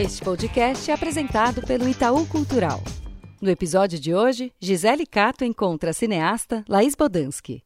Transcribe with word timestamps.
Este 0.00 0.22
podcast 0.22 0.90
é 0.90 0.94
apresentado 0.94 1.60
pelo 1.60 1.86
Itaú 1.86 2.24
Cultural. 2.24 2.82
No 3.38 3.50
episódio 3.50 4.00
de 4.00 4.14
hoje, 4.14 4.50
Gisele 4.58 5.04
Cato 5.04 5.44
encontra 5.44 5.90
a 5.90 5.92
cineasta 5.92 6.64
Laís 6.66 6.94
Bodansky. 6.94 7.62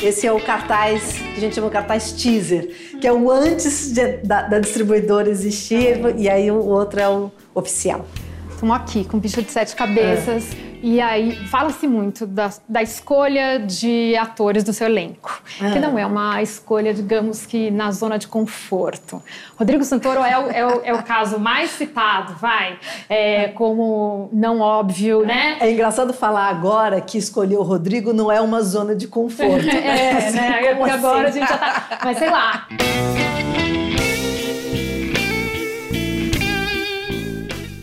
Esse 0.00 0.28
é 0.28 0.32
o 0.32 0.38
cartaz, 0.38 1.14
que 1.14 1.36
a 1.36 1.40
gente 1.40 1.56
chama 1.56 1.66
de 1.66 1.72
cartaz 1.72 2.12
teaser, 2.12 2.68
que 3.00 3.06
é 3.08 3.12
o 3.12 3.28
antes 3.28 3.92
de, 3.92 4.18
da, 4.18 4.42
da 4.42 4.60
distribuidora 4.60 5.28
existir, 5.28 5.98
e 6.16 6.28
aí 6.28 6.52
o 6.52 6.64
outro 6.64 7.00
é 7.00 7.08
o 7.08 7.32
oficial. 7.52 8.06
Estamos 8.48 8.76
aqui 8.76 9.04
com 9.04 9.18
bicho 9.18 9.42
de 9.42 9.50
sete 9.50 9.74
cabeças. 9.74 10.52
É. 10.70 10.73
E 10.84 11.00
aí 11.00 11.34
fala-se 11.46 11.88
muito 11.88 12.26
da, 12.26 12.50
da, 12.68 12.82
escolha 12.82 13.58
de 13.58 14.14
atores 14.16 14.62
do 14.62 14.70
seu 14.70 14.86
elenco, 14.86 15.42
ah. 15.58 15.70
que 15.70 15.78
não 15.78 15.98
é 15.98 16.04
uma 16.04 16.42
escolha, 16.42 16.92
digamos 16.92 17.46
que, 17.46 17.70
na 17.70 17.90
zona 17.90 18.18
de 18.18 18.28
conforto. 18.28 19.22
Rodrigo 19.58 19.82
Santoro 19.82 20.20
é 20.20 20.38
o, 20.38 20.50
é 20.50 20.66
o, 20.66 20.80
é 20.84 20.92
o 20.92 21.02
caso 21.02 21.38
mais 21.38 21.70
citado, 21.70 22.34
vai, 22.34 22.78
é, 23.08 23.48
como 23.48 24.28
não 24.30 24.60
óbvio, 24.60 25.24
né? 25.24 25.56
É 25.58 25.72
engraçado 25.72 26.12
falar 26.12 26.50
agora 26.50 27.00
que 27.00 27.16
escolher 27.16 27.56
o 27.56 27.62
Rodrigo 27.62 28.12
não 28.12 28.30
é 28.30 28.42
uma 28.42 28.60
zona 28.60 28.94
de 28.94 29.08
conforto. 29.08 29.64
é, 29.74 30.18
assim, 30.18 30.36
né? 30.36 30.74
Porque 30.74 30.90
assim? 30.90 31.06
agora 31.06 31.28
a 31.28 31.30
gente 31.30 31.48
já 31.48 31.56
tá. 31.56 31.98
Mas 32.04 32.18
sei 32.18 32.28
lá. 32.28 32.68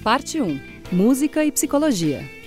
Parte 0.03 0.39
1 0.39 0.61
Música 0.91 1.44
e 1.44 1.52
Psicologia. 1.52 2.41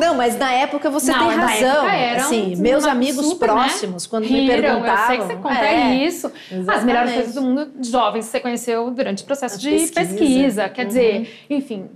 Não, 0.00 0.14
mas 0.14 0.36
na 0.38 0.52
época 0.52 0.90
você 0.90 1.12
não, 1.12 1.28
tem 1.28 1.36
razão. 1.36 1.88
Era 1.88 2.22
assim, 2.22 2.56
meus 2.56 2.84
amigos 2.84 3.26
super, 3.26 3.48
né? 3.48 3.54
próximos, 3.54 4.04
né? 4.04 4.10
quando 4.10 4.24
Riram, 4.24 4.56
me 4.56 4.62
perguntavam. 4.62 5.00
Eu 5.00 5.06
sei 5.06 5.18
que 5.18 5.24
você 5.24 5.36
conta 5.36 5.66
é, 5.66 5.94
isso. 5.94 6.32
Exatamente. 6.50 6.70
As 6.70 6.84
melhores 6.84 7.14
coisas 7.14 7.34
do 7.34 7.42
mundo 7.42 7.70
jovens 7.82 8.24
você 8.24 8.40
conheceu 8.40 8.90
durante 8.90 9.22
o 9.22 9.26
processo 9.26 9.58
de 9.58 9.70
pesquisa. 9.70 10.00
pesquisa. 10.00 10.68
Quer 10.68 10.82
uhum. 10.82 10.88
dizer, 10.88 11.46
enfim, 11.50 11.88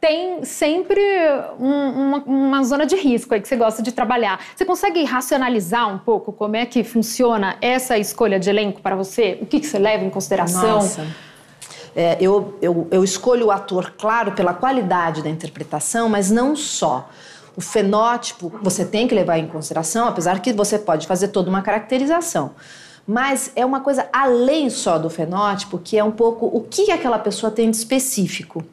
tem 0.00 0.44
sempre 0.44 1.00
um, 1.58 1.68
uma, 1.68 2.18
uma, 2.18 2.64
zona 2.64 2.86
de 2.86 2.94
risco 2.96 3.34
aí 3.34 3.40
que 3.40 3.48
você 3.48 3.56
gosta 3.56 3.82
de 3.82 3.90
trabalhar. 3.90 4.38
Você 4.54 4.64
consegue 4.64 5.02
racionalizar 5.04 5.92
um 5.92 5.98
pouco 5.98 6.32
como 6.32 6.54
é 6.54 6.66
que 6.66 6.84
funciona 6.84 7.56
essa 7.60 7.98
escolha 7.98 8.38
de 8.38 8.50
elenco 8.50 8.80
para 8.80 8.94
você? 8.94 9.38
O 9.40 9.46
que, 9.46 9.58
que 9.58 9.66
você 9.66 9.78
leva 9.78 10.04
em 10.04 10.10
consideração? 10.10 10.76
Nossa. 10.76 11.06
É, 11.96 12.18
eu, 12.20 12.58
eu, 12.60 12.86
eu 12.90 13.02
escolho 13.02 13.46
o 13.46 13.50
ator, 13.50 13.94
claro, 13.96 14.32
pela 14.32 14.52
qualidade 14.52 15.22
da 15.22 15.30
interpretação, 15.30 16.10
mas 16.10 16.30
não 16.30 16.54
só. 16.54 17.08
O 17.56 17.60
fenótipo 17.60 18.52
você 18.62 18.84
tem 18.84 19.08
que 19.08 19.14
levar 19.14 19.38
em 19.38 19.46
consideração, 19.46 20.06
apesar 20.06 20.40
que 20.40 20.52
você 20.52 20.78
pode 20.78 21.06
fazer 21.06 21.28
toda 21.28 21.48
uma 21.48 21.62
caracterização. 21.62 22.52
Mas 23.06 23.52
é 23.56 23.64
uma 23.64 23.80
coisa 23.80 24.08
além 24.12 24.68
só 24.68 24.98
do 24.98 25.08
fenótipo, 25.08 25.78
que 25.78 25.96
é 25.96 26.04
um 26.04 26.10
pouco 26.10 26.46
o 26.46 26.60
que 26.60 26.90
aquela 26.90 27.18
pessoa 27.18 27.50
tem 27.50 27.70
de 27.70 27.76
específico. 27.76 28.64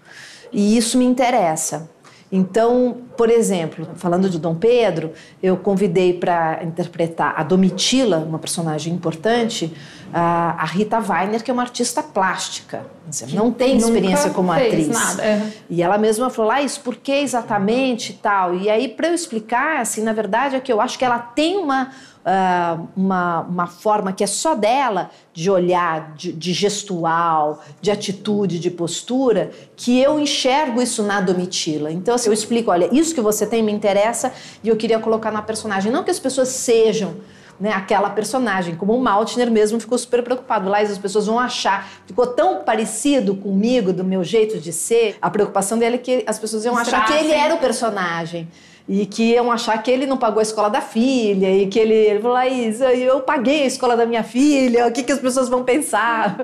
E 0.52 0.76
isso 0.76 0.98
me 0.98 1.06
interessa. 1.06 1.90
Então, 2.36 2.98
por 3.16 3.30
exemplo, 3.30 3.88
falando 3.94 4.28
de 4.28 4.40
Dom 4.40 4.56
Pedro, 4.56 5.14
eu 5.42 5.56
convidei 5.56 6.14
para 6.14 6.64
interpretar 6.64 7.36
a 7.38 7.44
Domitila, 7.44 8.18
uma 8.18 8.40
personagem 8.40 8.92
importante, 8.92 9.72
a 10.12 10.66
Rita 10.66 10.98
Weiner, 10.98 11.44
que 11.44 11.52
é 11.52 11.54
uma 11.54 11.62
artista 11.62 12.02
plástica. 12.02 12.88
Não 13.34 13.52
tem 13.52 13.78
experiência 13.78 14.32
como 14.32 14.52
atriz. 14.52 14.88
Nada. 14.88 15.22
Uhum. 15.24 15.52
E 15.70 15.84
ela 15.84 16.00
mesma 16.00 16.32
falou, 16.32 16.50
ah, 16.50 16.62
isso 16.64 16.80
por 16.80 16.96
que 16.96 17.12
exatamente 17.12 18.14
e 18.14 18.16
tal. 18.16 18.56
E 18.56 18.68
aí, 18.68 18.88
para 18.88 19.10
eu 19.10 19.14
explicar, 19.14 19.80
assim, 19.80 20.02
na 20.02 20.12
verdade 20.12 20.56
é 20.56 20.60
que 20.60 20.74
eu 20.74 20.82
acho 20.82 20.98
que 20.98 21.06
ela 21.06 21.20
tem 21.20 21.58
uma 21.58 21.92
uh, 22.24 22.88
uma, 22.96 23.42
uma 23.42 23.68
forma 23.68 24.14
que 24.14 24.24
é 24.24 24.28
só 24.28 24.56
dela 24.56 25.10
de 25.34 25.50
olhar, 25.50 26.14
de, 26.16 26.32
de, 26.32 26.54
gestual, 26.54 27.62
de 27.82 27.92
atitude, 27.92 28.60
de 28.60 28.72
postura, 28.72 29.52
que 29.76 30.00
eu 30.00 30.20
enxergo 30.20 30.82
isso 30.82 31.04
na 31.04 31.20
Domitila. 31.22 31.92
Então, 31.92 32.16
assim, 32.16 32.30
eu 32.30 32.34
explico: 32.34 32.72
olha, 32.72 32.90
isso 32.92 33.14
que 33.14 33.22
você 33.22 33.46
tem 33.46 33.62
me 33.62 33.72
interessa 33.72 34.34
e 34.64 34.70
eu 34.70 34.76
queria 34.76 35.00
colocar 35.00 35.32
na 35.32 35.42
personagem. 35.42 35.92
Não 35.92 36.04
que 36.04 36.12
as 36.12 36.20
pessoas 36.20 36.50
sejam. 36.50 37.16
Né, 37.60 37.72
aquela 37.72 38.10
personagem, 38.10 38.76
como 38.76 38.96
o 38.96 39.00
Maltner 39.00 39.50
mesmo 39.50 39.80
ficou 39.80 39.96
super 39.96 40.24
preocupado. 40.24 40.68
Lá 40.68 40.80
as 40.82 40.98
pessoas 40.98 41.28
vão 41.28 41.40
achar, 41.40 41.88
ficou 42.06 42.26
tão 42.26 42.64
parecido 42.64 43.36
comigo, 43.36 43.94
do 43.94 44.04
meu 44.04 44.24
jeito 44.24 44.60
de 44.60 44.74
ser. 44.74 45.18
A 45.22 45.30
preocupação 45.30 45.78
dele 45.78 45.96
é 45.96 46.00
que 46.00 46.24
as 46.26 46.40
pessoas 46.40 46.66
iam 46.66 46.76
achar 46.76 47.06
que 47.06 47.14
ele 47.14 47.32
era 47.32 47.54
o 47.54 47.60
personagem 47.60 48.50
e 48.88 49.06
que 49.06 49.32
iam 49.32 49.52
achar 49.52 49.82
que 49.82 49.90
ele 49.90 50.06
não 50.06 50.18
pagou 50.18 50.40
a 50.40 50.44
escola 50.44 50.70
da 50.70 50.82
filha 50.82 51.50
e 51.50 51.68
que 51.68 51.80
ele, 51.80 51.94
ele 51.94 52.20
falou, 52.20 52.36
Laís, 52.36 52.82
eu 52.82 53.22
paguei 53.22 53.64
a 53.64 53.66
escola 53.66 53.96
da 53.96 54.06
minha 54.06 54.24
filha, 54.24 54.88
o 54.88 54.92
que, 54.92 55.04
que 55.04 55.12
as 55.12 55.20
pessoas 55.20 55.48
vão 55.48 55.64
pensar? 55.64 56.38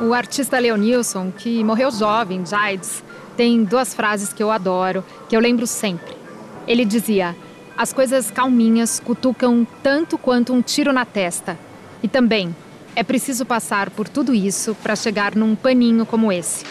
O 0.00 0.12
artista 0.12 0.58
Leonilson, 0.58 1.30
que 1.30 1.62
morreu 1.62 1.90
jovem 1.92 2.42
de 2.42 2.52
AIDS, 2.52 3.04
tem 3.36 3.62
duas 3.62 3.94
frases 3.94 4.32
que 4.32 4.42
eu 4.42 4.50
adoro, 4.50 5.04
que 5.28 5.36
eu 5.36 5.40
lembro 5.40 5.66
sempre. 5.66 6.14
Ele 6.66 6.84
dizia: 6.84 7.36
as 7.82 7.92
coisas 7.92 8.30
calminhas 8.30 9.00
cutucam 9.00 9.66
tanto 9.82 10.16
quanto 10.16 10.52
um 10.52 10.62
tiro 10.62 10.92
na 10.92 11.04
testa. 11.04 11.58
E 12.00 12.06
também, 12.06 12.54
é 12.94 13.02
preciso 13.02 13.44
passar 13.44 13.90
por 13.90 14.08
tudo 14.08 14.32
isso 14.32 14.76
para 14.80 14.94
chegar 14.94 15.34
num 15.34 15.56
paninho 15.56 16.06
como 16.06 16.30
esse. 16.30 16.64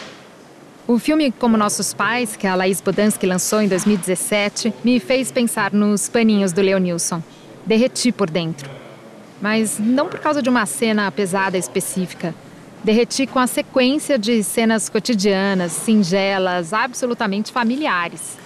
O 0.88 0.98
filme 0.98 1.30
Como 1.30 1.58
Nossos 1.58 1.92
Pais, 1.92 2.34
que 2.34 2.46
a 2.46 2.54
Laís 2.54 2.80
Bodansky 2.80 3.26
lançou 3.26 3.60
em 3.60 3.68
2017, 3.68 4.72
me 4.82 4.98
fez 4.98 5.30
pensar 5.30 5.70
nos 5.74 6.08
paninhos 6.08 6.50
do 6.50 6.62
Leonilson. 6.62 7.22
Derreti 7.66 8.10
por 8.10 8.30
dentro. 8.30 8.70
Mas 9.38 9.78
não 9.78 10.08
por 10.08 10.18
causa 10.18 10.40
de 10.40 10.48
uma 10.48 10.64
cena 10.64 11.12
pesada 11.12 11.58
específica. 11.58 12.34
Derreti 12.82 13.26
com 13.26 13.38
a 13.38 13.46
sequência 13.46 14.18
de 14.18 14.42
cenas 14.42 14.88
cotidianas, 14.88 15.72
singelas, 15.72 16.72
absolutamente 16.72 17.52
familiares. 17.52 18.40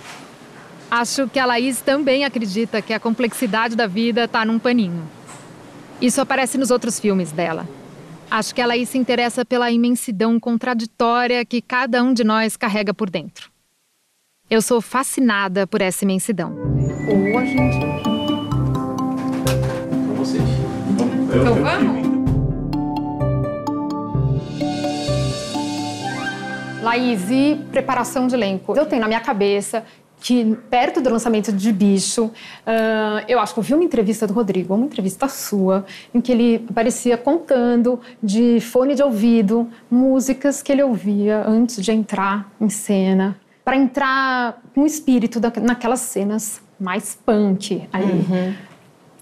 Acho 0.90 1.28
que 1.28 1.38
a 1.38 1.46
Laís 1.46 1.80
também 1.80 2.24
acredita 2.24 2.80
que 2.80 2.92
a 2.92 3.00
complexidade 3.00 3.74
da 3.74 3.86
vida 3.86 4.24
está 4.24 4.44
num 4.44 4.58
paninho. 4.58 5.02
Isso 6.00 6.20
aparece 6.20 6.56
nos 6.56 6.70
outros 6.70 7.00
filmes 7.00 7.32
dela. 7.32 7.66
Acho 8.30 8.54
que 8.54 8.60
a 8.60 8.66
Laís 8.66 8.88
se 8.88 8.98
interessa 8.98 9.44
pela 9.44 9.70
imensidão 9.70 10.38
contraditória 10.38 11.44
que 11.44 11.60
cada 11.60 12.02
um 12.02 12.12
de 12.12 12.22
nós 12.22 12.56
carrega 12.56 12.94
por 12.94 13.10
dentro. 13.10 13.50
Eu 14.48 14.62
sou 14.62 14.80
fascinada 14.80 15.66
por 15.66 15.80
essa 15.80 16.04
imensidão. 16.04 16.54
Ou 17.08 17.38
a 17.38 17.44
gente. 17.44 17.78
Com 20.06 20.14
vocês. 20.14 20.42
Então 21.34 21.54
vamos? 21.54 22.06
Laís, 26.82 27.28
e 27.30 27.60
preparação 27.72 28.28
de 28.28 28.36
elenco? 28.36 28.76
Eu 28.76 28.86
tenho 28.86 29.02
na 29.02 29.08
minha 29.08 29.20
cabeça 29.20 29.84
que 30.26 30.58
perto 30.68 31.00
do 31.00 31.08
lançamento 31.08 31.52
de 31.52 31.72
Bicho, 31.72 32.24
uh, 32.24 32.32
eu 33.28 33.38
acho 33.38 33.54
que 33.54 33.60
eu 33.60 33.62
vi 33.62 33.74
uma 33.74 33.84
entrevista 33.84 34.26
do 34.26 34.32
Rodrigo, 34.32 34.74
uma 34.74 34.84
entrevista 34.84 35.28
sua, 35.28 35.86
em 36.12 36.20
que 36.20 36.32
ele 36.32 36.66
aparecia 36.68 37.16
contando 37.16 38.00
de 38.20 38.58
fone 38.60 38.96
de 38.96 39.04
ouvido 39.04 39.68
músicas 39.88 40.64
que 40.64 40.72
ele 40.72 40.82
ouvia 40.82 41.44
antes 41.46 41.80
de 41.80 41.92
entrar 41.92 42.50
em 42.60 42.68
cena, 42.68 43.38
para 43.64 43.76
entrar 43.76 44.60
com 44.74 44.80
o 44.80 44.86
espírito 44.86 45.38
da, 45.38 45.52
naquelas 45.62 46.00
cenas 46.00 46.60
mais 46.80 47.16
punk 47.24 47.86
aí. 47.92 48.04
Uhum. 48.04 48.54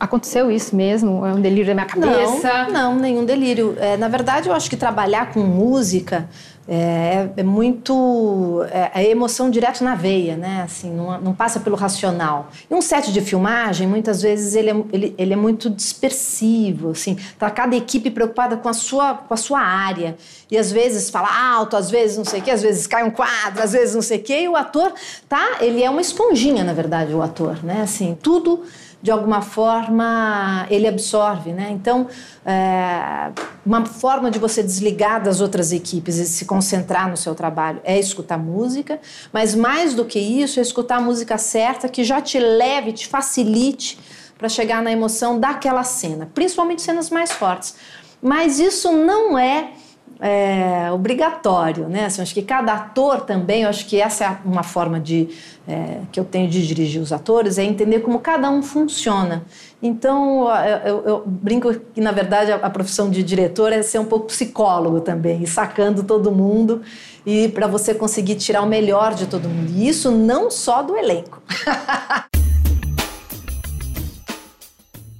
Aconteceu 0.04 0.50
isso 0.50 0.76
mesmo? 0.76 1.24
É 1.24 1.32
um 1.32 1.40
delírio 1.40 1.68
da 1.68 1.72
minha 1.74 1.86
cabeça? 1.86 2.64
Não, 2.64 2.92
não 2.92 2.96
nenhum 2.96 3.24
delírio. 3.24 3.74
É, 3.78 3.96
na 3.96 4.06
verdade, 4.06 4.50
eu 4.50 4.54
acho 4.54 4.68
que 4.68 4.76
trabalhar 4.76 5.32
com 5.32 5.40
música 5.40 6.28
é, 6.68 7.28
é 7.38 7.42
muito. 7.42 8.62
É, 8.70 9.02
é, 9.02 9.10
emoção 9.10 9.50
direto 9.50 9.82
na 9.82 9.94
veia, 9.94 10.36
né? 10.36 10.62
Assim, 10.62 10.90
não, 10.90 11.18
não, 11.20 11.34
passa 11.34 11.58
pelo 11.58 11.74
racional. 11.74 12.50
E 12.70 12.74
um 12.74 12.82
set 12.82 13.12
de 13.12 13.20
filmagem, 13.22 13.86
muitas 13.86 14.20
vezes, 14.20 14.54
ele 14.54 14.70
é, 14.70 14.76
ele, 14.92 15.14
ele 15.16 15.32
é 15.32 15.36
muito 15.36 15.70
dispersivo, 15.70 16.90
assim. 16.90 17.16
Tá 17.38 17.50
cada 17.50 17.74
equipe 17.74 18.10
preocupada 18.10 18.58
com 18.58 18.68
a, 18.68 18.74
sua, 18.74 19.14
com 19.14 19.32
a 19.32 19.38
sua 19.38 19.60
área. 19.60 20.16
E 20.50 20.58
às 20.58 20.70
vezes 20.70 21.08
fala 21.08 21.28
alto, 21.54 21.78
às 21.78 21.90
vezes 21.90 22.18
não 22.18 22.26
sei 22.26 22.40
o 22.40 22.42
quê, 22.42 22.50
às 22.50 22.62
vezes 22.62 22.86
cai 22.86 23.04
um 23.04 23.10
quadro, 23.10 23.62
às 23.62 23.72
vezes 23.72 23.94
não 23.94 24.02
sei 24.02 24.18
o 24.18 24.22
quê. 24.22 24.40
E 24.42 24.48
o 24.48 24.54
ator, 24.54 24.92
tá? 25.28 25.58
Ele 25.60 25.82
é 25.82 25.88
uma 25.88 26.02
esponjinha, 26.02 26.62
na 26.62 26.74
verdade, 26.74 27.14
o 27.14 27.22
ator, 27.22 27.64
né? 27.64 27.80
Assim, 27.82 28.16
tudo 28.22 28.64
de 29.04 29.10
alguma 29.10 29.42
forma 29.42 30.66
ele 30.70 30.88
absorve, 30.88 31.52
né? 31.52 31.68
Então, 31.72 32.08
é, 32.42 33.30
uma 33.64 33.84
forma 33.84 34.30
de 34.30 34.38
você 34.38 34.62
desligar 34.62 35.22
das 35.22 35.42
outras 35.42 35.72
equipes 35.72 36.16
e 36.16 36.24
se 36.24 36.46
concentrar 36.46 37.10
no 37.10 37.16
seu 37.18 37.34
trabalho 37.34 37.82
é 37.84 37.98
escutar 37.98 38.38
música, 38.38 38.98
mas 39.30 39.54
mais 39.54 39.92
do 39.92 40.06
que 40.06 40.18
isso, 40.18 40.58
é 40.58 40.62
escutar 40.62 40.96
a 40.96 41.00
música 41.02 41.36
certa 41.36 41.86
que 41.86 42.02
já 42.02 42.22
te 42.22 42.38
leve, 42.38 42.92
te 42.92 43.06
facilite 43.06 43.98
para 44.38 44.48
chegar 44.48 44.82
na 44.82 44.90
emoção 44.90 45.38
daquela 45.38 45.84
cena, 45.84 46.30
principalmente 46.34 46.80
cenas 46.80 47.10
mais 47.10 47.30
fortes. 47.30 47.74
Mas 48.22 48.58
isso 48.58 48.90
não 48.90 49.38
é 49.38 49.72
é, 50.20 50.90
obrigatório, 50.92 51.88
né? 51.88 52.06
Assim, 52.06 52.22
acho 52.22 52.34
que 52.34 52.42
cada 52.42 52.74
ator 52.74 53.22
também, 53.22 53.64
acho 53.64 53.86
que 53.86 54.00
essa 54.00 54.24
é 54.24 54.38
uma 54.44 54.62
forma 54.62 55.00
de 55.00 55.28
é, 55.66 56.00
que 56.12 56.20
eu 56.20 56.24
tenho 56.24 56.48
de 56.48 56.66
dirigir 56.66 57.00
os 57.00 57.12
atores, 57.12 57.58
é 57.58 57.64
entender 57.64 58.00
como 58.00 58.18
cada 58.18 58.50
um 58.50 58.62
funciona. 58.62 59.44
Então, 59.82 60.46
eu, 60.64 60.76
eu, 60.76 61.04
eu 61.04 61.22
brinco 61.26 61.74
que, 61.94 62.00
na 62.00 62.12
verdade, 62.12 62.52
a, 62.52 62.56
a, 62.56 62.70
profissão 62.70 63.10
de 63.10 63.22
diretor 63.22 63.72
é 63.72 63.82
ser 63.82 63.98
um 63.98 64.04
pouco 64.04 64.26
psicólogo 64.26 65.00
também, 65.00 65.44
sacando 65.46 66.02
todo 66.02 66.30
mundo, 66.30 66.82
e 67.26 67.48
para 67.48 67.66
você 67.66 67.94
conseguir 67.94 68.36
tirar 68.36 68.62
o 68.62 68.66
melhor 68.66 69.14
de 69.14 69.26
todo 69.26 69.48
mundo. 69.48 69.72
E 69.74 69.88
isso 69.88 70.10
não 70.10 70.50
só 70.50 70.82
do 70.82 70.96
elenco. 70.96 71.42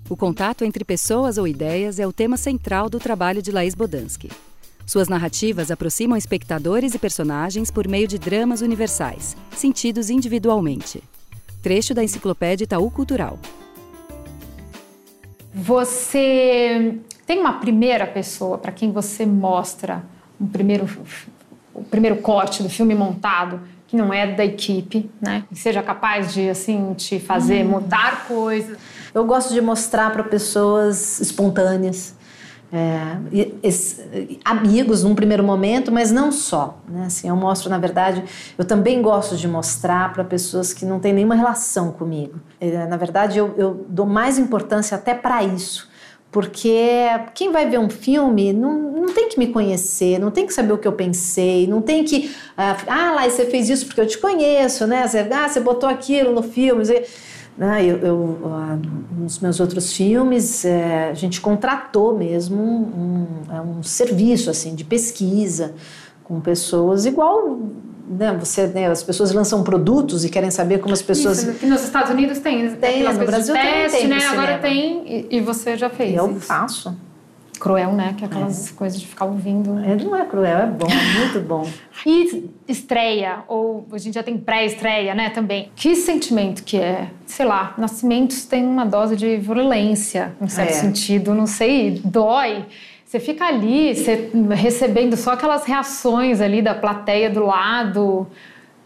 o 0.08 0.16
contato 0.16 0.64
entre 0.64 0.84
pessoas 0.84 1.36
ou 1.36 1.48
ideias 1.48 1.98
é 1.98 2.06
o 2.06 2.12
tema 2.12 2.36
central 2.36 2.88
do 2.88 2.98
trabalho 2.98 3.42
de 3.42 3.50
Laís 3.50 3.74
Bodansky. 3.74 4.30
Suas 4.86 5.08
narrativas 5.08 5.70
aproximam 5.70 6.16
espectadores 6.16 6.94
e 6.94 6.98
personagens 6.98 7.70
por 7.70 7.88
meio 7.88 8.06
de 8.06 8.18
dramas 8.18 8.60
universais, 8.60 9.34
sentidos 9.56 10.10
individualmente. 10.10 11.02
Trecho 11.62 11.94
da 11.94 12.04
Enciclopédia 12.04 12.64
Itaú 12.64 12.90
Cultural. 12.90 13.38
Você 15.54 16.98
tem 17.26 17.40
uma 17.40 17.54
primeira 17.54 18.06
pessoa 18.06 18.58
para 18.58 18.72
quem 18.72 18.92
você 18.92 19.24
mostra 19.24 20.04
um 20.38 20.46
primeiro, 20.46 20.86
o 21.72 21.82
primeiro 21.82 22.16
corte 22.16 22.62
do 22.62 22.68
filme 22.68 22.94
montado 22.94 23.60
que 23.86 23.96
não 23.96 24.12
é 24.12 24.26
da 24.26 24.44
equipe, 24.44 25.08
né? 25.20 25.44
Que 25.48 25.56
seja 25.56 25.82
capaz 25.82 26.34
de 26.34 26.50
assim 26.50 26.92
te 26.94 27.18
fazer 27.18 27.64
hum. 27.64 27.70
mudar 27.70 28.26
coisas. 28.26 28.76
Eu 29.14 29.24
gosto 29.24 29.54
de 29.54 29.60
mostrar 29.60 30.10
para 30.10 30.24
pessoas 30.24 31.20
espontâneas 31.20 32.14
é, 32.76 33.46
esse, 33.62 34.40
amigos 34.44 35.04
num 35.04 35.14
primeiro 35.14 35.44
momento, 35.44 35.92
mas 35.92 36.10
não 36.10 36.32
só. 36.32 36.80
Né? 36.88 37.04
Assim, 37.06 37.28
eu 37.28 37.36
mostro, 37.36 37.70
na 37.70 37.78
verdade, 37.78 38.24
eu 38.58 38.64
também 38.64 39.00
gosto 39.00 39.36
de 39.36 39.46
mostrar 39.46 40.12
para 40.12 40.24
pessoas 40.24 40.72
que 40.72 40.84
não 40.84 40.98
têm 40.98 41.12
nenhuma 41.12 41.36
relação 41.36 41.92
comigo. 41.92 42.40
É, 42.60 42.84
na 42.86 42.96
verdade, 42.96 43.38
eu, 43.38 43.54
eu 43.56 43.86
dou 43.88 44.06
mais 44.06 44.38
importância 44.38 44.96
até 44.96 45.14
para 45.14 45.44
isso. 45.44 45.88
Porque 46.32 47.06
quem 47.32 47.52
vai 47.52 47.70
ver 47.70 47.78
um 47.78 47.88
filme 47.88 48.52
não, 48.52 48.72
não 48.72 49.06
tem 49.06 49.28
que 49.28 49.38
me 49.38 49.46
conhecer, 49.46 50.18
não 50.18 50.32
tem 50.32 50.44
que 50.44 50.52
saber 50.52 50.72
o 50.72 50.78
que 50.78 50.88
eu 50.88 50.92
pensei, 50.92 51.68
não 51.68 51.80
tem 51.80 52.02
que. 52.02 52.34
Ah, 52.56 52.76
ah 52.88 53.12
lá, 53.12 53.30
você 53.30 53.46
fez 53.46 53.70
isso 53.70 53.86
porque 53.86 54.00
eu 54.00 54.06
te 54.06 54.18
conheço, 54.18 54.84
né? 54.84 55.06
Você, 55.06 55.20
ah, 55.30 55.48
você 55.48 55.60
botou 55.60 55.88
aquilo 55.88 56.32
no 56.32 56.42
filme. 56.42 56.82
Né? 57.56 57.84
Eu, 57.84 57.98
eu, 57.98 58.38
ah, 58.46 58.78
nos 59.16 59.38
meus 59.38 59.60
outros 59.60 59.92
filmes, 59.92 60.64
é, 60.64 61.10
a 61.10 61.14
gente 61.14 61.40
contratou 61.40 62.16
mesmo 62.16 62.60
um, 62.60 63.46
um, 63.48 63.54
é 63.54 63.60
um, 63.60 63.82
serviço 63.82 64.50
assim 64.50 64.74
de 64.74 64.84
pesquisa 64.84 65.74
com 66.24 66.40
pessoas 66.40 67.06
igual 67.06 67.60
né, 68.08 68.36
você, 68.38 68.66
né, 68.66 68.86
as 68.90 69.02
pessoas 69.02 69.32
lançam 69.32 69.62
produtos 69.62 70.24
e 70.24 70.28
querem 70.28 70.50
saber 70.50 70.78
como 70.78 70.92
as 70.92 71.02
pessoas. 71.02 71.42
Isso, 71.42 71.52
que 71.54 71.66
nos 71.66 71.82
Estados 71.84 72.10
Unidos 72.10 72.38
tem, 72.40 72.70
tem 72.76 73.02
no 73.04 73.24
Brasil 73.24 73.54
teste, 73.54 73.98
tem, 73.98 74.08
né? 74.08 74.26
Agora 74.26 74.58
tem 74.58 75.02
e, 75.06 75.36
e, 75.36 75.40
você 75.40 75.76
já 75.76 75.88
fez. 75.88 76.14
Eu 76.14 76.30
isso. 76.32 76.40
faço 76.40 76.94
cruel, 77.64 77.92
né? 77.92 78.14
Que 78.14 78.24
é 78.24 78.26
aquelas 78.26 78.70
é. 78.70 78.74
coisas 78.74 79.00
de 79.00 79.06
ficar 79.06 79.24
ouvindo. 79.24 79.78
É, 79.78 79.96
não 79.96 80.14
é 80.14 80.26
cruel, 80.26 80.58
é 80.58 80.66
bom, 80.66 80.86
é 80.86 81.18
muito 81.18 81.40
bom. 81.40 81.66
E 82.06 82.50
estreia, 82.68 83.38
ou 83.48 83.86
a 83.90 83.96
gente 83.96 84.12
já 84.12 84.22
tem 84.22 84.36
pré-estreia, 84.36 85.14
né, 85.14 85.30
também. 85.30 85.70
Que 85.74 85.96
sentimento 85.96 86.62
que 86.62 86.76
é? 86.76 87.08
Sei 87.24 87.46
lá, 87.46 87.72
Nascimentos 87.78 88.44
tem 88.44 88.62
uma 88.62 88.84
dose 88.84 89.16
de 89.16 89.38
violência, 89.38 90.34
em 90.38 90.46
certo 90.46 90.70
é. 90.70 90.72
sentido, 90.74 91.34
não 91.34 91.46
sei, 91.46 92.02
dói. 92.04 92.66
Você 93.06 93.18
fica 93.18 93.46
ali, 93.46 93.94
você 93.94 94.30
recebendo 94.50 95.16
só 95.16 95.32
aquelas 95.32 95.64
reações 95.64 96.42
ali 96.42 96.60
da 96.60 96.74
plateia 96.74 97.30
do 97.30 97.46
lado. 97.46 98.26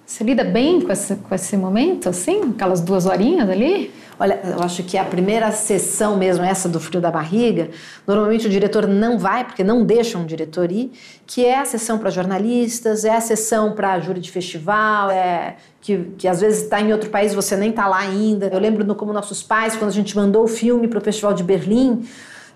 Você 0.07 0.23
lida 0.23 0.45
bem 0.45 0.81
com 0.81 0.93
esse, 0.93 1.17
com 1.17 1.35
esse 1.35 1.57
momento, 1.57 2.09
assim? 2.09 2.53
Aquelas 2.55 2.81
duas 2.81 3.05
horinhas 3.05 3.51
ali? 3.51 3.91
Olha, 4.21 4.41
eu 4.43 4.61
acho 4.63 4.83
que 4.83 4.99
a 4.99 5.05
primeira 5.05 5.53
sessão 5.53 6.17
mesmo, 6.17 6.45
essa 6.45 6.69
do 6.69 6.81
frio 6.81 7.01
da 7.01 7.11
barriga, 7.11 7.71
normalmente 8.05 8.49
o 8.49 8.51
diretor 8.51 8.89
não 8.89 9.17
vai, 9.17 9.45
porque 9.45 9.63
não 9.63 9.85
deixa 9.85 10.19
um 10.19 10.27
diretor 10.27 10.73
ir, 10.73 10.91
que 11.25 11.45
é 11.45 11.61
a 11.61 11.65
sessão 11.65 11.99
para 11.99 12.11
jornalistas, 12.11 13.05
é 13.05 13.15
a 13.15 13.21
sessão 13.21 13.73
para 13.73 14.01
júri 14.01 14.19
de 14.19 14.31
festival, 14.33 15.09
é 15.11 15.55
que, 15.81 15.99
que 16.19 16.27
às 16.27 16.41
vezes 16.41 16.65
está 16.65 16.81
em 16.81 16.93
outro 16.93 17.11
país 17.11 17.33
você 17.33 17.57
nem 17.57 17.71
está 17.71 17.87
lá 17.87 17.99
ainda. 17.99 18.47
Eu 18.47 18.59
lembro 18.59 18.85
no 18.85 18.97
Como 18.97 19.13
Nossos 19.13 19.43
Pais, 19.43 19.77
quando 19.77 19.91
a 19.91 19.95
gente 19.95 20.17
mandou 20.17 20.43
o 20.43 20.49
filme 20.49 20.89
para 20.89 20.99
o 20.99 21.03
Festival 21.03 21.33
de 21.33 21.45
Berlim, 21.45 22.05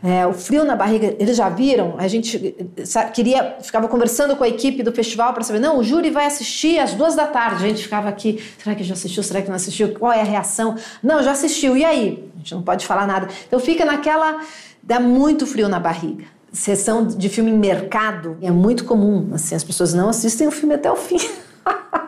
é, 0.05 0.27
o 0.27 0.33
frio 0.33 0.65
na 0.65 0.75
barriga, 0.75 1.15
eles 1.19 1.37
já 1.37 1.49
viram? 1.49 1.95
A 1.97 2.09
gente 2.09 2.57
sabe, 2.85 3.13
queria, 3.13 3.57
ficava 3.63 3.87
conversando 3.87 4.35
com 4.35 4.43
a 4.43 4.49
equipe 4.49 4.83
do 4.83 4.91
festival 4.91 5.33
para 5.33 5.45
saber, 5.45 5.61
não, 5.61 5.79
o 5.79 5.85
júri 5.85 6.11
vai 6.11 6.27
assistir 6.27 6.81
às 6.81 6.93
duas 6.93 7.15
da 7.15 7.27
tarde. 7.27 7.65
A 7.65 7.69
gente 7.69 7.85
ficava 7.85 8.09
aqui, 8.09 8.43
será 8.59 8.75
que 8.75 8.83
já 8.83 8.95
assistiu? 8.95 9.23
Será 9.23 9.41
que 9.41 9.49
não 9.49 9.55
assistiu? 9.55 9.95
Qual 9.95 10.13
é 10.13 10.21
a 10.21 10.25
reação? 10.25 10.77
Não, 11.01 11.23
já 11.23 11.31
assistiu. 11.31 11.77
E 11.77 11.85
aí? 11.85 12.29
A 12.35 12.39
gente 12.39 12.55
não 12.55 12.63
pode 12.63 12.85
falar 12.85 13.07
nada. 13.07 13.29
Então 13.47 13.61
fica 13.61 13.85
naquela, 13.85 14.41
dá 14.83 14.99
muito 14.99 15.47
frio 15.47 15.69
na 15.69 15.79
barriga. 15.79 16.25
Sessão 16.53 17.07
de 17.07 17.29
filme 17.29 17.53
em 17.53 17.59
mercado 17.59 18.37
é 18.43 18.51
muito 18.51 18.85
comum, 18.85 19.31
assim, 19.33 19.55
as 19.55 19.65
pessoas 19.65 19.95
não 19.95 20.09
assistem 20.09 20.49
o 20.49 20.51
filme 20.51 20.75
até 20.75 20.91
o 20.91 20.97
fim. 20.97 21.17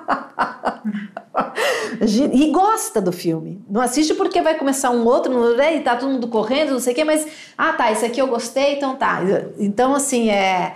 e 2.33 2.51
gosta 2.51 3.01
do 3.01 3.13
filme. 3.13 3.65
Não 3.69 3.81
assiste 3.81 4.15
porque 4.15 4.41
vai 4.43 4.55
começar 4.57 4.91
um 4.91 5.05
outro, 5.05 5.33
e 5.61 5.81
tá 5.81 5.97
todo 5.97 6.11
mundo 6.11 6.29
correndo, 6.29 6.73
não 6.73 6.81
sei 6.81 6.93
o 6.93 6.97
quê, 6.97 7.05
mas 7.05 7.27
ah, 7.57 7.73
tá, 7.73 7.91
esse 7.91 8.05
aqui 8.05 8.21
eu 8.21 8.27
gostei, 8.27 8.75
então 8.77 8.97
tá. 8.97 9.21
Então, 9.59 9.95
assim, 9.95 10.31
é. 10.31 10.75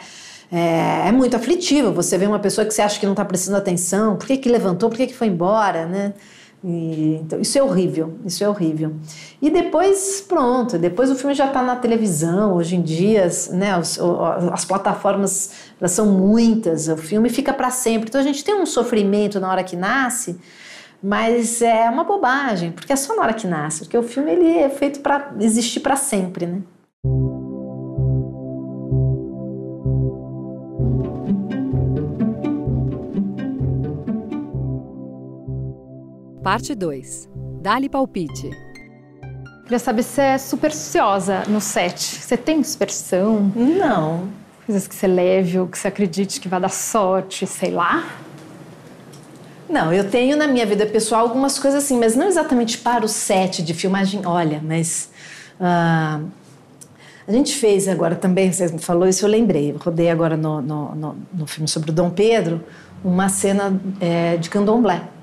É, 0.51 1.09
é, 1.09 1.13
muito 1.13 1.37
aflitivo 1.37 1.93
você 1.93 2.17
ver 2.17 2.27
uma 2.27 2.39
pessoa 2.39 2.67
que 2.67 2.73
você 2.73 2.81
acha 2.81 2.99
que 2.99 3.05
não 3.05 3.13
está 3.13 3.23
prestando 3.23 3.59
atenção, 3.59 4.17
por 4.17 4.27
que, 4.27 4.39
que 4.39 4.49
levantou, 4.49 4.89
por 4.89 4.97
que, 4.97 5.09
que 5.09 5.15
foi 5.15 5.27
embora, 5.27 5.85
né? 5.85 6.15
E, 6.63 7.21
então, 7.23 7.41
isso 7.41 7.57
é 7.57 7.63
horrível, 7.63 8.19
isso 8.25 8.43
é 8.43 8.49
horrível. 8.49 8.95
E 9.41 9.49
depois, 9.49 10.21
pronto, 10.21 10.77
depois 10.77 11.11
o 11.11 11.15
filme 11.15 11.35
já 11.35 11.47
está 11.47 11.63
na 11.63 11.77
televisão, 11.77 12.55
hoje 12.55 12.75
em 12.75 12.83
dia, 12.83 13.29
né, 13.53 13.79
os, 13.79 13.99
as 14.53 14.65
plataformas 14.65 15.53
elas 15.81 15.93
são 15.93 16.07
muitas, 16.07 16.89
o 16.89 16.97
filme 16.97 17.29
fica 17.29 17.53
para 17.53 17.71
sempre. 17.71 18.09
Então 18.09 18.21
a 18.21 18.25
gente 18.25 18.43
tem 18.43 18.55
um 18.55 18.67
sofrimento 18.67 19.39
na 19.39 19.49
hora 19.49 19.63
que 19.63 19.77
nasce, 19.77 20.41
mas 21.01 21.63
é 21.63 21.89
uma 21.89 22.03
bobagem, 22.03 22.73
porque 22.73 22.93
é 22.93 22.97
só 22.97 23.15
na 23.15 23.23
hora 23.23 23.35
que 23.35 23.47
nasce, 23.47 23.81
porque 23.81 23.97
o 23.97 24.03
filme 24.03 24.33
ele 24.33 24.59
é 24.59 24.69
feito 24.69 24.99
para 24.99 25.33
existir 25.39 25.79
para 25.79 25.95
sempre, 25.95 26.47
né? 26.47 26.63
Parte 36.49 36.75
2. 36.75 37.29
Dali 37.61 37.91
palpite. 37.91 38.49
Queria 39.65 39.79
saber 39.79 40.03
se 40.03 40.19
é 40.19 40.39
supersticiosa 40.39 41.43
no 41.47 41.61
set. 41.61 42.01
Você 42.01 42.39
tem 42.39 42.65
superstição? 42.65 43.53
Não. 43.55 44.31
Coisas 44.65 44.89
que 44.89 44.95
você 44.95 45.07
leve 45.07 45.59
ou 45.59 45.67
que 45.67 45.77
você 45.77 45.89
acredite 45.89 46.41
que 46.41 46.49
vai 46.49 46.59
dar 46.59 46.71
sorte, 46.71 47.47
sei 47.47 47.71
lá? 47.71 48.03
Não, 49.69 49.93
eu 49.93 50.09
tenho 50.11 50.39
na 50.39 50.47
minha 50.47 50.65
vida 50.65 50.87
pessoal 50.87 51.21
algumas 51.21 51.59
coisas 51.59 51.85
assim, 51.85 51.99
mas 51.99 52.17
não 52.17 52.29
exatamente 52.29 52.79
para 52.79 53.05
o 53.05 53.09
set 53.09 53.63
de 53.63 53.75
filmagem. 53.75 54.23
Olha, 54.25 54.63
mas. 54.65 55.11
Uh, 55.61 56.31
a 57.27 57.31
gente 57.31 57.57
fez 57.57 57.87
agora 57.87 58.15
também, 58.15 58.51
você 58.51 58.69
me 58.69 58.79
falou 58.79 59.07
isso, 59.07 59.23
eu 59.27 59.29
lembrei. 59.29 59.73
Eu 59.73 59.77
rodei 59.77 60.09
agora 60.09 60.35
no, 60.35 60.63
no, 60.63 60.95
no, 60.95 61.17
no 61.31 61.47
filme 61.47 61.69
sobre 61.69 61.91
o 61.91 61.93
Dom 61.93 62.09
Pedro 62.09 62.65
uma 63.05 63.29
cena 63.29 63.79
é, 64.01 64.39
de 64.39 64.49
candomblé. 64.49 65.18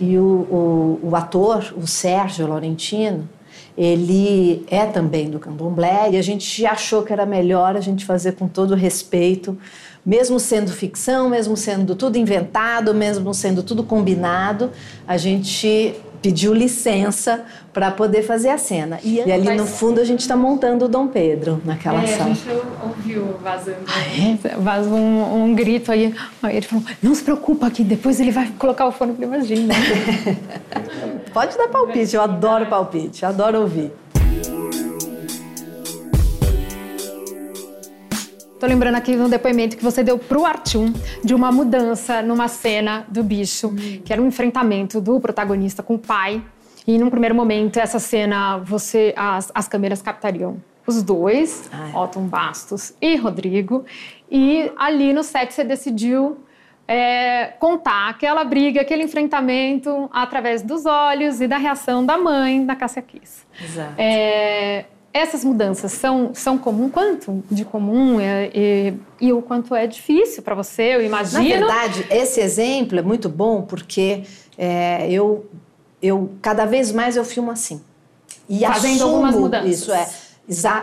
E 0.00 0.16
o, 0.16 0.22
o, 0.22 1.00
o 1.10 1.16
ator, 1.16 1.74
o 1.76 1.86
Sérgio 1.86 2.46
Laurentino, 2.46 3.28
ele 3.76 4.64
é 4.68 4.86
também 4.86 5.30
do 5.30 5.38
candomblé 5.38 6.10
e 6.12 6.16
a 6.16 6.22
gente 6.22 6.64
achou 6.66 7.02
que 7.02 7.12
era 7.12 7.26
melhor 7.26 7.76
a 7.76 7.80
gente 7.80 8.04
fazer 8.04 8.32
com 8.32 8.48
todo 8.48 8.74
respeito 8.74 9.56
mesmo 10.04 10.40
sendo 10.40 10.72
ficção, 10.72 11.28
mesmo 11.28 11.56
sendo 11.56 11.94
tudo 11.94 12.16
inventado, 12.16 12.94
mesmo 12.94 13.32
sendo 13.34 13.62
tudo 13.62 13.82
combinado, 13.82 14.70
a 15.06 15.16
gente 15.16 15.94
pediu 16.22 16.52
licença 16.52 17.44
para 17.72 17.90
poder 17.90 18.22
fazer 18.22 18.50
a 18.50 18.58
cena. 18.58 18.98
E, 19.02 19.16
e 19.20 19.32
ali 19.32 19.54
no 19.54 19.66
fundo 19.66 20.00
a 20.00 20.04
gente 20.04 20.20
está 20.20 20.36
montando 20.36 20.84
o 20.84 20.88
Dom 20.88 21.08
Pedro 21.08 21.60
naquela 21.64 22.02
é, 22.02 22.06
sala. 22.06 22.30
A 22.30 22.34
gente 22.34 22.48
ouviu 22.82 23.36
vazando. 23.42 23.78
Ah, 23.86 24.00
é? 24.00 24.56
Vazou 24.58 24.96
um, 24.96 25.44
um, 25.44 25.54
grito 25.54 25.90
aí. 25.92 26.14
Aí 26.42 26.56
ele 26.56 26.66
falou: 26.66 26.84
Não 27.02 27.14
se 27.14 27.22
preocupa 27.22 27.70
que 27.70 27.82
depois 27.82 28.20
ele 28.20 28.30
vai 28.30 28.48
colocar 28.58 28.86
o 28.86 28.92
fone 28.92 29.12
para 29.12 29.24
imagina. 29.24 29.74
Pode 31.32 31.56
dar 31.56 31.68
palpite, 31.68 32.16
eu 32.16 32.22
adoro 32.22 32.66
palpite, 32.66 33.24
adoro 33.24 33.60
ouvir. 33.60 33.92
Tô 38.60 38.66
lembrando 38.66 38.96
aqui 38.96 39.16
de 39.16 39.22
um 39.22 39.28
depoimento 39.30 39.74
que 39.74 39.82
você 39.82 40.02
deu 40.02 40.18
pro 40.18 40.44
Artyom 40.44 40.92
de 41.24 41.34
uma 41.34 41.50
mudança 41.50 42.20
numa 42.20 42.46
cena 42.46 43.06
do 43.08 43.22
bicho, 43.24 43.68
hum. 43.68 44.02
que 44.04 44.12
era 44.12 44.20
um 44.20 44.26
enfrentamento 44.26 45.00
do 45.00 45.18
protagonista 45.18 45.82
com 45.82 45.94
o 45.94 45.98
pai. 45.98 46.44
E 46.86 46.98
num 46.98 47.08
primeiro 47.08 47.34
momento, 47.34 47.78
essa 47.78 47.98
cena, 47.98 48.58
você 48.58 49.14
as, 49.16 49.50
as 49.54 49.66
câmeras 49.66 50.02
captariam 50.02 50.62
os 50.86 51.02
dois, 51.02 51.70
é. 51.72 51.96
Otton 51.96 52.26
Bastos 52.26 52.92
e 53.00 53.16
Rodrigo, 53.16 53.86
e 54.30 54.70
ali 54.76 55.14
no 55.14 55.22
set 55.22 55.54
você 55.54 55.64
decidiu 55.64 56.44
é, 56.86 57.54
contar 57.58 58.10
aquela 58.10 58.44
briga, 58.44 58.82
aquele 58.82 59.04
enfrentamento 59.04 60.10
através 60.12 60.60
dos 60.60 60.84
olhos 60.84 61.40
e 61.40 61.48
da 61.48 61.56
reação 61.56 62.04
da 62.04 62.18
mãe 62.18 62.66
da 62.66 62.76
Cássia 62.76 63.00
Kiss. 63.00 63.46
Exato. 63.58 63.94
É, 63.96 64.84
essas 65.12 65.44
mudanças 65.44 65.92
são, 65.92 66.30
são 66.34 66.56
comum? 66.56 66.88
Quanto 66.88 67.42
de 67.50 67.64
comum 67.64 68.20
é, 68.20 68.50
e, 68.54 68.94
e 69.20 69.32
o 69.32 69.42
quanto 69.42 69.74
é 69.74 69.86
difícil 69.86 70.42
para 70.42 70.54
você, 70.54 70.94
eu 70.94 71.04
imagino? 71.04 71.42
Na 71.42 71.48
verdade, 71.48 72.06
esse 72.10 72.40
exemplo 72.40 72.98
é 72.98 73.02
muito 73.02 73.28
bom 73.28 73.62
porque 73.62 74.22
é, 74.56 75.10
eu, 75.10 75.46
eu 76.00 76.30
cada 76.40 76.64
vez 76.64 76.92
mais 76.92 77.16
eu 77.16 77.24
filmo 77.24 77.50
assim. 77.50 77.80
E 78.48 78.60
Fazendo 78.60 79.04
algumas 79.04 79.34
mudanças. 79.34 79.70
Isso 79.70 79.92
é 79.92 80.08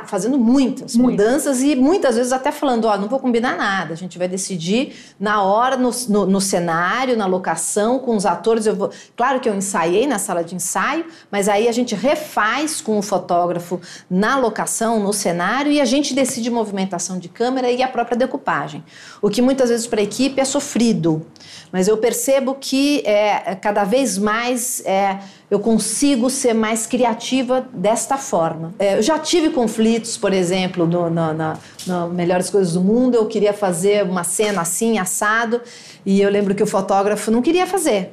fazendo 0.05 0.37
muitas 0.37 0.95
Muito. 0.95 1.11
mudanças 1.11 1.61
e 1.61 1.75
muitas 1.75 2.15
vezes 2.15 2.31
até 2.31 2.51
falando, 2.51 2.85
ó, 2.85 2.97
não 2.97 3.09
vou 3.09 3.19
combinar 3.19 3.57
nada, 3.57 3.93
a 3.93 3.97
gente 3.97 4.17
vai 4.17 4.27
decidir 4.27 4.93
na 5.19 5.43
hora, 5.43 5.75
no, 5.75 5.91
no, 6.07 6.25
no, 6.25 6.39
cenário, 6.39 7.17
na 7.17 7.25
locação, 7.25 7.99
com 7.99 8.15
os 8.15 8.25
atores. 8.25 8.65
Eu 8.65 8.75
vou... 8.75 8.89
Claro 9.15 9.39
que 9.39 9.49
eu 9.49 9.53
ensaiei 9.53 10.07
na 10.07 10.19
sala 10.19 10.43
de 10.43 10.55
ensaio, 10.55 11.05
mas 11.29 11.49
aí 11.49 11.67
a 11.67 11.71
gente 11.71 11.95
refaz 11.95 12.79
com 12.79 12.97
o 12.97 13.01
fotógrafo 13.01 13.81
na 14.09 14.37
locação, 14.37 15.01
no 15.01 15.11
cenário, 15.11 15.71
e 15.71 15.81
a 15.81 15.85
gente 15.85 16.13
decide 16.13 16.49
movimentação 16.49 17.19
de 17.19 17.27
câmera 17.27 17.69
e 17.69 17.83
a 17.83 17.87
própria 17.87 18.17
decupagem. 18.17 18.83
O 19.21 19.29
que 19.29 19.41
muitas 19.41 19.69
vezes 19.69 19.85
para 19.85 19.99
a 19.99 20.03
equipe 20.03 20.39
é 20.39 20.45
sofrido, 20.45 21.25
mas 21.71 21.87
eu 21.87 21.97
percebo 21.97 22.55
que 22.55 23.01
é, 23.05 23.55
cada 23.55 23.83
vez 23.83 24.17
mais 24.17 24.81
é, 24.85 25.19
eu 25.49 25.59
consigo 25.59 26.29
ser 26.29 26.53
mais 26.53 26.85
criativa 26.85 27.67
desta 27.73 28.17
forma. 28.17 28.73
É, 28.77 28.97
eu 28.97 29.01
já 29.01 29.17
tive 29.17 29.49
conflitos, 29.49 30.17
por 30.17 30.33
exemplo, 30.33 30.85
no, 30.85 31.09
no, 31.09 31.33
no, 31.33 31.53
no, 31.87 32.09
Melhores 32.09 32.49
Coisas 32.49 32.73
do 32.73 32.81
Mundo, 32.81 33.15
eu 33.15 33.25
queria 33.25 33.53
fazer 33.53 34.03
uma 34.03 34.23
cena 34.23 34.61
assim, 34.61 34.99
assado, 34.99 35.61
e 36.05 36.21
eu 36.21 36.29
lembro 36.29 36.53
que 36.53 36.63
o 36.63 36.67
fotógrafo 36.67 37.31
não 37.31 37.41
queria 37.41 37.65
fazer. 37.65 38.11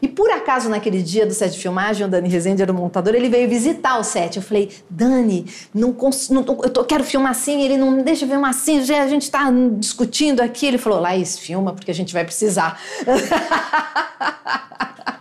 E 0.00 0.06
por 0.06 0.30
acaso, 0.30 0.68
naquele 0.68 1.02
dia 1.02 1.26
do 1.26 1.32
set 1.32 1.52
de 1.52 1.58
filmagem, 1.58 2.06
o 2.06 2.10
Dani 2.10 2.28
Rezende 2.28 2.62
era 2.62 2.70
o 2.70 2.74
montador, 2.74 3.14
ele 3.14 3.28
veio 3.28 3.48
visitar 3.48 3.98
o 3.98 4.04
set. 4.04 4.36
Eu 4.36 4.42
falei, 4.42 4.70
Dani, 4.90 5.46
não, 5.74 5.96
não 6.30 6.44
eu 6.62 6.70
tô, 6.70 6.84
quero 6.84 7.02
filmar 7.02 7.30
assim, 7.30 7.62
ele 7.62 7.76
não 7.76 8.02
deixa 8.02 8.26
filmar 8.26 8.50
assim, 8.50 8.84
já 8.84 9.02
a 9.02 9.08
gente 9.08 9.22
está 9.22 9.50
discutindo 9.78 10.40
aqui. 10.40 10.66
Ele 10.66 10.78
falou, 10.78 11.00
Laís, 11.00 11.38
filma, 11.38 11.72
porque 11.72 11.90
a 11.90 11.94
gente 11.94 12.12
vai 12.12 12.24
precisar. 12.24 12.78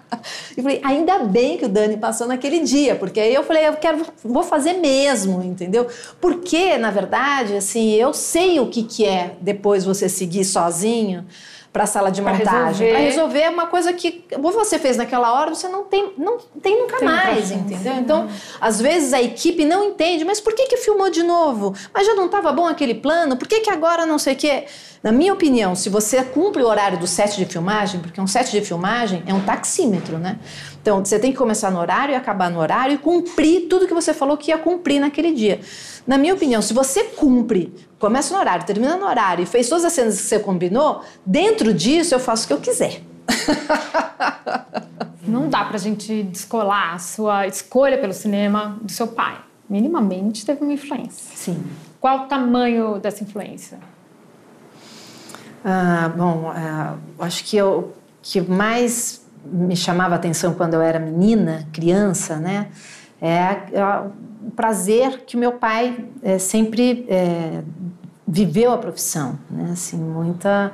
E 0.57 0.61
falei, 0.61 0.79
ainda 0.83 1.19
bem 1.19 1.57
que 1.57 1.65
o 1.65 1.69
Dani 1.69 1.97
passou 1.97 2.27
naquele 2.27 2.59
dia, 2.59 2.95
porque 2.95 3.19
aí 3.19 3.33
eu 3.33 3.43
falei, 3.43 3.67
eu 3.67 3.73
quero, 3.73 4.05
vou 4.23 4.43
fazer 4.43 4.73
mesmo, 4.73 5.43
entendeu? 5.43 5.87
Porque, 6.21 6.77
na 6.77 6.91
verdade, 6.91 7.55
assim, 7.55 7.93
eu 7.93 8.13
sei 8.13 8.59
o 8.59 8.67
que, 8.67 8.83
que 8.83 9.05
é 9.05 9.35
depois 9.41 9.83
você 9.83 10.07
seguir 10.07 10.45
sozinho 10.45 11.25
para 11.75 11.83
a 11.83 11.87
sala 11.87 12.09
de 12.09 12.21
montagem. 12.21 12.89
Para 12.89 12.99
resolver 12.99 13.49
uma 13.49 13.67
coisa 13.67 13.91
que 13.91 14.23
você 14.39 14.79
fez 14.79 14.95
naquela 14.95 15.33
hora, 15.33 15.53
você 15.53 15.67
não 15.67 15.83
tem, 15.83 16.13
não 16.17 16.37
tem 16.61 16.79
nunca 16.79 16.99
tem 16.99 17.05
mais, 17.05 17.51
entendeu? 17.51 17.95
Então, 17.95 18.29
às 18.61 18.79
vezes 18.79 19.11
a 19.11 19.21
equipe 19.21 19.65
não 19.65 19.83
entende, 19.83 20.23
mas 20.23 20.39
por 20.39 20.53
que 20.53 20.67
que 20.67 20.77
filmou 20.77 21.09
de 21.09 21.21
novo? 21.21 21.75
Mas 21.93 22.07
já 22.07 22.15
não 22.15 22.27
estava 22.27 22.53
bom 22.53 22.65
aquele 22.65 22.95
plano? 22.95 23.35
Por 23.35 23.45
que 23.45 23.59
que 23.59 23.69
agora 23.69 24.05
não 24.05 24.17
sei 24.17 24.35
o 24.35 24.37
quê? 24.37 24.63
Na 25.05 25.11
minha 25.11 25.31
opinião, 25.31 25.75
se 25.75 25.87
você 25.87 26.23
cumpre 26.23 26.63
o 26.63 26.65
horário 26.65 26.97
do 26.97 27.05
set 27.05 27.37
de 27.37 27.45
filmagem, 27.45 28.01
porque 28.01 28.19
um 28.19 28.25
set 28.25 28.49
de 28.49 28.59
filmagem 28.61 29.21
é 29.27 29.33
um 29.35 29.39
taxímetro, 29.39 30.17
né? 30.17 30.39
Então, 30.81 31.05
você 31.05 31.19
tem 31.19 31.31
que 31.31 31.37
começar 31.37 31.69
no 31.69 31.77
horário 31.77 32.13
e 32.13 32.15
acabar 32.15 32.49
no 32.49 32.59
horário 32.59 32.95
e 32.95 32.97
cumprir 32.97 33.67
tudo 33.69 33.85
que 33.85 33.93
você 33.93 34.15
falou 34.15 34.35
que 34.35 34.49
ia 34.49 34.57
cumprir 34.57 34.99
naquele 34.99 35.31
dia. 35.31 35.59
Na 36.07 36.17
minha 36.17 36.33
opinião, 36.33 36.59
se 36.59 36.73
você 36.73 37.03
cumpre, 37.03 37.71
começa 37.99 38.33
no 38.33 38.39
horário, 38.39 38.65
termina 38.65 38.97
no 38.97 39.05
horário 39.05 39.43
e 39.43 39.45
fez 39.45 39.69
todas 39.69 39.85
as 39.85 39.93
cenas 39.93 40.19
que 40.19 40.23
você 40.23 40.39
combinou, 40.39 41.03
dentro 41.23 41.71
disso 41.71 42.15
eu 42.15 42.19
faço 42.19 42.45
o 42.45 42.47
que 42.47 42.53
eu 42.53 42.59
quiser. 42.59 43.03
Não 45.21 45.47
dá 45.49 45.65
pra 45.65 45.77
gente 45.77 46.23
descolar 46.23 46.95
a 46.95 46.97
sua 46.97 47.45
escolha 47.45 47.99
pelo 47.99 48.13
cinema 48.13 48.79
do 48.81 48.91
seu 48.91 49.05
pai. 49.05 49.37
Minimamente 49.69 50.43
teve 50.43 50.63
uma 50.63 50.73
influência. 50.73 51.35
Sim. 51.35 51.63
Qual 52.01 52.21
o 52.21 52.25
tamanho 52.25 52.97
dessa 52.97 53.23
influência? 53.23 53.77
Ah, 55.67 56.13
bom, 56.15 56.51
ah, 56.53 56.95
acho 57.21 57.43
que 57.43 57.59
o 57.59 57.89
que 58.21 58.39
mais 58.39 59.25
me 59.43 59.75
chamava 59.75 60.13
atenção 60.13 60.53
quando 60.53 60.75
eu 60.75 60.81
era 60.81 60.99
menina, 60.99 61.67
criança, 61.73 62.35
né? 62.35 62.67
É, 63.19 63.57
é 63.73 63.83
o 64.45 64.51
prazer 64.51 65.23
que 65.25 65.35
meu 65.35 65.53
pai 65.53 66.05
é, 66.21 66.37
sempre 66.37 67.07
é, 67.09 67.63
viveu 68.27 68.73
a 68.73 68.77
profissão, 68.77 69.39
né? 69.49 69.69
Assim, 69.71 69.97
muita 69.97 70.71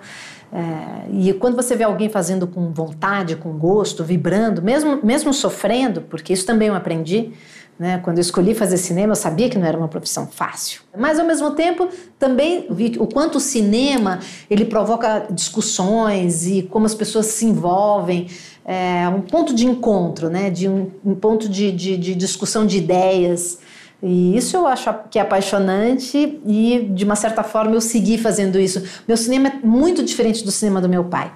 é, 0.51 1.09
e 1.09 1.31
quando 1.35 1.55
você 1.55 1.73
vê 1.73 1.85
alguém 1.85 2.09
fazendo 2.09 2.45
com 2.45 2.73
vontade, 2.73 3.37
com 3.37 3.53
gosto, 3.53 4.03
vibrando, 4.03 4.61
mesmo 4.61 4.99
mesmo 5.01 5.33
sofrendo, 5.33 6.01
porque 6.01 6.33
isso 6.33 6.45
também 6.45 6.67
eu 6.67 6.75
aprendi. 6.75 7.31
Né? 7.79 7.99
Quando 8.03 8.19
eu 8.19 8.21
escolhi 8.21 8.53
fazer 8.53 8.77
cinema, 8.77 9.13
eu 9.13 9.15
sabia 9.15 9.49
que 9.49 9.57
não 9.57 9.65
era 9.65 9.77
uma 9.77 9.87
profissão 9.87 10.27
fácil. 10.27 10.81
Mas, 10.95 11.19
ao 11.19 11.25
mesmo 11.25 11.51
tempo, 11.51 11.89
também 12.19 12.67
vi 12.69 12.95
o 12.99 13.07
quanto 13.07 13.39
o 13.39 13.39
cinema 13.39 14.19
ele 14.49 14.65
provoca 14.65 15.27
discussões 15.31 16.45
e 16.45 16.61
como 16.61 16.85
as 16.85 16.93
pessoas 16.93 17.25
se 17.25 17.45
envolvem 17.45 18.27
é, 18.65 19.07
um 19.09 19.21
ponto 19.21 19.53
de 19.53 19.65
encontro, 19.65 20.29
né? 20.29 20.49
de 20.49 20.67
um, 20.67 20.91
um 21.03 21.15
ponto 21.15 21.49
de, 21.49 21.71
de, 21.71 21.97
de, 21.97 22.15
discussão 22.15 22.65
de 22.65 22.77
ideias. 22.77 23.59
E 24.01 24.35
isso 24.35 24.55
eu 24.55 24.65
acho 24.67 24.93
que 25.09 25.19
é 25.19 25.21
apaixonante 25.21 26.39
e, 26.45 26.89
de 26.93 27.05
uma 27.05 27.15
certa 27.15 27.43
forma, 27.43 27.75
eu 27.75 27.81
segui 27.81 28.17
fazendo 28.17 28.59
isso. 28.59 28.83
Meu 29.07 29.17
cinema 29.17 29.49
é 29.49 29.53
muito 29.65 30.03
diferente 30.03 30.43
do 30.43 30.51
cinema 30.51 30.81
do 30.81 30.89
meu 30.89 31.05
pai, 31.05 31.31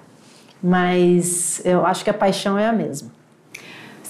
mas 0.61 1.61
eu 1.63 1.85
acho 1.85 2.03
que 2.03 2.09
a 2.09 2.13
paixão 2.13 2.57
é 2.57 2.67
a 2.67 2.73
mesma. 2.73 3.14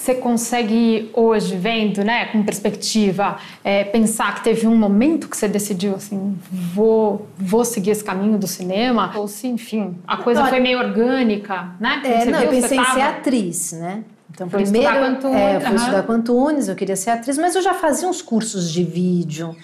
Você 0.05 0.13
consegue 0.13 1.09
hoje, 1.15 1.55
vendo, 1.55 2.03
né, 2.03 2.25
com 2.25 2.43
perspectiva, 2.43 3.39
é, 3.63 3.83
pensar 3.83 4.35
que 4.35 4.43
teve 4.43 4.67
um 4.67 4.75
momento 4.75 5.27
que 5.27 5.35
você 5.35 5.47
decidiu 5.47 5.95
assim, 5.95 6.37
vou, 6.51 7.27
vou 7.35 7.65
seguir 7.65 7.89
esse 7.89 8.03
caminho 8.03 8.37
do 8.37 8.45
cinema? 8.45 9.11
Ou 9.15 9.27
se, 9.27 9.47
enfim, 9.47 9.97
a 10.05 10.17
coisa 10.17 10.45
foi 10.45 10.59
meio 10.59 10.77
orgânica, 10.77 11.71
né? 11.79 12.03
é, 12.05 12.25
não, 12.25 12.37
viu, 12.37 12.51
eu 12.51 12.61
pensei 12.61 12.77
em 12.77 12.85
ser 12.85 13.01
atriz, 13.01 13.71
né? 13.71 14.03
Então, 14.29 14.47
foi 14.47 14.61
primeiro, 14.61 14.87
estudar 14.87 15.35
é, 15.35 15.55
eu 15.55 15.61
fui 15.61 15.69
uhum. 15.71 15.75
estudar 15.75 16.03
com 16.03 16.11
Antunes, 16.11 16.67
eu 16.67 16.75
queria 16.75 16.95
ser 16.95 17.09
atriz, 17.09 17.35
mas 17.39 17.55
eu 17.55 17.63
já 17.63 17.73
fazia 17.73 18.07
uns 18.07 18.21
cursos 18.21 18.71
de 18.71 18.83
vídeo, 18.83 19.55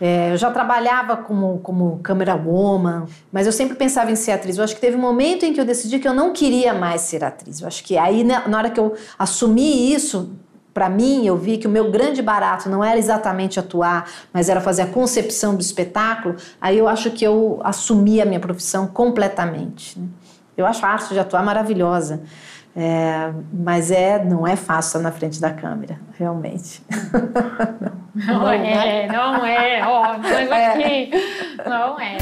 é, 0.00 0.32
eu 0.32 0.36
já 0.36 0.50
trabalhava 0.50 1.16
como, 1.16 1.58
como 1.58 1.98
câmera 2.02 2.34
woman, 2.36 3.06
mas 3.32 3.46
eu 3.46 3.52
sempre 3.52 3.76
pensava 3.76 4.10
em 4.10 4.16
ser 4.16 4.32
atriz. 4.32 4.56
Eu 4.56 4.64
acho 4.64 4.74
que 4.74 4.80
teve 4.80 4.96
um 4.96 5.00
momento 5.00 5.44
em 5.44 5.52
que 5.52 5.60
eu 5.60 5.64
decidi 5.64 5.98
que 5.98 6.06
eu 6.06 6.14
não 6.14 6.32
queria 6.32 6.72
mais 6.72 7.02
ser 7.02 7.24
atriz. 7.24 7.60
Eu 7.60 7.66
acho 7.66 7.82
que 7.82 7.98
aí, 7.98 8.22
na, 8.22 8.46
na 8.46 8.58
hora 8.58 8.70
que 8.70 8.78
eu 8.78 8.94
assumi 9.18 9.92
isso, 9.92 10.30
para 10.72 10.88
mim, 10.88 11.26
eu 11.26 11.36
vi 11.36 11.58
que 11.58 11.66
o 11.66 11.70
meu 11.70 11.90
grande 11.90 12.22
barato 12.22 12.68
não 12.68 12.84
era 12.84 12.96
exatamente 12.96 13.58
atuar, 13.58 14.08
mas 14.32 14.48
era 14.48 14.60
fazer 14.60 14.82
a 14.82 14.86
concepção 14.86 15.56
do 15.56 15.60
espetáculo. 15.60 16.36
Aí 16.60 16.78
eu 16.78 16.86
acho 16.86 17.10
que 17.10 17.24
eu 17.24 17.60
assumi 17.64 18.20
a 18.22 18.24
minha 18.24 18.38
profissão 18.38 18.86
completamente. 18.86 19.98
Né? 19.98 20.06
Eu 20.56 20.64
acho 20.64 20.86
a 20.86 20.88
arte 20.88 21.12
de 21.12 21.18
atuar 21.18 21.42
maravilhosa. 21.42 22.22
É, 22.76 23.32
mas 23.52 23.90
é, 23.90 24.24
não 24.24 24.46
é 24.46 24.54
fácil 24.54 24.98
estar 24.98 25.00
na 25.00 25.10
frente 25.10 25.40
da 25.40 25.50
câmera, 25.50 25.98
realmente. 26.16 26.82
Não, 28.14 28.40
não 28.40 28.50
é, 28.50 29.04
é, 29.04 29.06
não 29.06 29.46
é, 29.46 29.86
ó, 29.86 30.18
mas 30.18 30.50
é. 30.50 30.66
aqui, 30.66 31.10
não 31.64 32.00
é. 32.00 32.18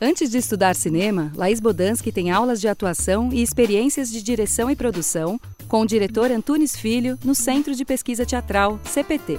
Antes 0.00 0.30
de 0.30 0.38
estudar 0.38 0.74
cinema, 0.74 1.32
Laís 1.34 1.60
Bodansky 1.60 2.12
tem 2.12 2.30
aulas 2.30 2.60
de 2.60 2.68
atuação 2.68 3.30
e 3.32 3.42
experiências 3.42 4.10
de 4.10 4.22
direção 4.22 4.70
e 4.70 4.76
produção 4.76 5.40
com 5.68 5.80
o 5.80 5.86
diretor 5.86 6.30
Antunes 6.30 6.76
Filho 6.76 7.18
no 7.24 7.34
Centro 7.34 7.74
de 7.74 7.84
Pesquisa 7.84 8.26
Teatral, 8.26 8.78
CPT. 8.84 9.38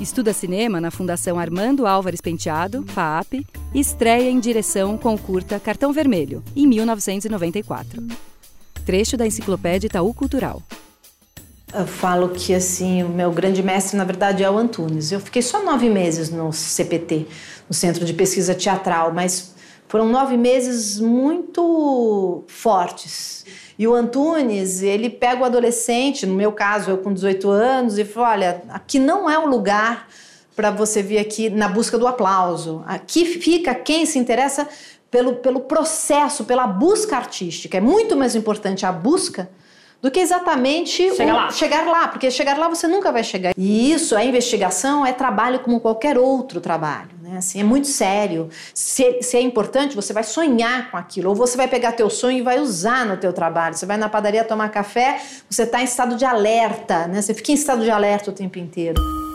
Estuda 0.00 0.32
cinema 0.32 0.80
na 0.80 0.90
Fundação 0.90 1.38
Armando 1.38 1.86
Álvares 1.86 2.20
Penteado, 2.20 2.84
FAAP, 2.86 3.46
e 3.74 3.80
estreia 3.80 4.30
em 4.30 4.40
direção 4.40 4.96
com 4.96 5.14
o 5.14 5.18
curta 5.18 5.60
Cartão 5.60 5.92
Vermelho, 5.92 6.42
em 6.56 6.66
1994 6.66 8.27
trecho 8.88 9.18
da 9.18 9.26
Enciclopédia 9.26 9.86
Itaú 9.86 10.14
Cultural. 10.14 10.62
Eu 11.74 11.86
falo 11.86 12.30
que 12.30 12.54
assim 12.54 13.02
o 13.02 13.08
meu 13.10 13.30
grande 13.30 13.62
mestre 13.62 13.98
na 13.98 14.04
verdade 14.04 14.42
é 14.42 14.50
o 14.50 14.56
Antunes. 14.56 15.12
Eu 15.12 15.20
fiquei 15.20 15.42
só 15.42 15.62
nove 15.62 15.90
meses 15.90 16.30
no 16.30 16.50
CPT, 16.54 17.26
no 17.68 17.74
Centro 17.74 18.02
de 18.02 18.14
Pesquisa 18.14 18.54
Teatral, 18.54 19.12
mas 19.12 19.54
foram 19.88 20.08
nove 20.08 20.38
meses 20.38 20.98
muito 20.98 22.44
fortes. 22.48 23.44
E 23.78 23.86
o 23.86 23.92
Antunes, 23.92 24.80
ele 24.80 25.10
pega 25.10 25.42
o 25.42 25.44
adolescente, 25.44 26.24
no 26.24 26.34
meu 26.34 26.50
caso, 26.50 26.90
eu 26.90 26.96
com 26.96 27.12
18 27.12 27.50
anos, 27.50 27.98
e 27.98 28.06
fala: 28.06 28.30
olha, 28.30 28.62
aqui 28.70 28.98
não 28.98 29.28
é 29.28 29.38
o 29.38 29.46
lugar 29.46 30.08
para 30.56 30.70
você 30.70 31.02
vir 31.02 31.18
aqui 31.18 31.50
na 31.50 31.68
busca 31.68 31.98
do 31.98 32.06
aplauso. 32.06 32.82
Aqui 32.86 33.26
fica 33.26 33.74
quem 33.74 34.06
se 34.06 34.18
interessa 34.18 34.66
pelo, 35.10 35.36
pelo 35.36 35.60
processo, 35.60 36.44
pela 36.44 36.66
busca 36.66 37.16
artística. 37.16 37.76
É 37.76 37.80
muito 37.80 38.16
mais 38.16 38.34
importante 38.34 38.84
a 38.84 38.92
busca 38.92 39.48
do 40.00 40.10
que 40.10 40.20
exatamente 40.20 41.12
chegar, 41.14 41.34
lá. 41.34 41.50
chegar 41.50 41.86
lá, 41.86 42.08
porque 42.08 42.30
chegar 42.30 42.56
lá 42.56 42.68
você 42.68 42.86
nunca 42.86 43.10
vai 43.10 43.24
chegar. 43.24 43.52
E 43.56 43.92
isso, 43.92 44.14
a 44.16 44.24
investigação 44.24 45.04
é 45.04 45.12
trabalho 45.12 45.58
como 45.58 45.80
qualquer 45.80 46.16
outro 46.16 46.60
trabalho, 46.60 47.10
né? 47.20 47.38
Assim, 47.38 47.60
é 47.60 47.64
muito 47.64 47.88
sério. 47.88 48.48
Se, 48.72 49.22
se 49.22 49.36
é 49.36 49.40
importante, 49.40 49.96
você 49.96 50.12
vai 50.12 50.22
sonhar 50.22 50.90
com 50.90 50.96
aquilo, 50.96 51.30
ou 51.30 51.34
você 51.34 51.56
vai 51.56 51.66
pegar 51.66 51.92
teu 51.92 52.08
sonho 52.08 52.38
e 52.38 52.42
vai 52.42 52.60
usar 52.60 53.04
no 53.04 53.16
teu 53.16 53.32
trabalho. 53.32 53.74
Você 53.74 53.86
vai 53.86 53.96
na 53.96 54.08
padaria 54.08 54.44
tomar 54.44 54.68
café, 54.68 55.20
você 55.50 55.64
está 55.64 55.80
em 55.80 55.84
estado 55.84 56.14
de 56.14 56.24
alerta, 56.24 57.08
né? 57.08 57.20
Você 57.20 57.34
fica 57.34 57.50
em 57.50 57.56
estado 57.56 57.82
de 57.82 57.90
alerta 57.90 58.30
o 58.30 58.32
tempo 58.32 58.58
inteiro. 58.58 59.27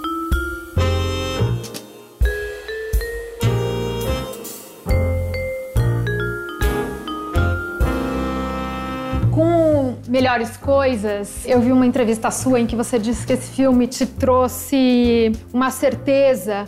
Melhores 10.23 10.55
Coisas, 10.55 11.45
eu 11.45 11.59
vi 11.59 11.69
uma 11.73 11.85
entrevista 11.85 12.31
sua 12.31 12.57
em 12.57 12.65
que 12.65 12.77
você 12.77 12.97
disse 12.97 13.27
que 13.27 13.33
esse 13.33 13.51
filme 13.51 13.85
te 13.87 14.05
trouxe 14.05 15.33
uma 15.53 15.69
certeza 15.69 16.63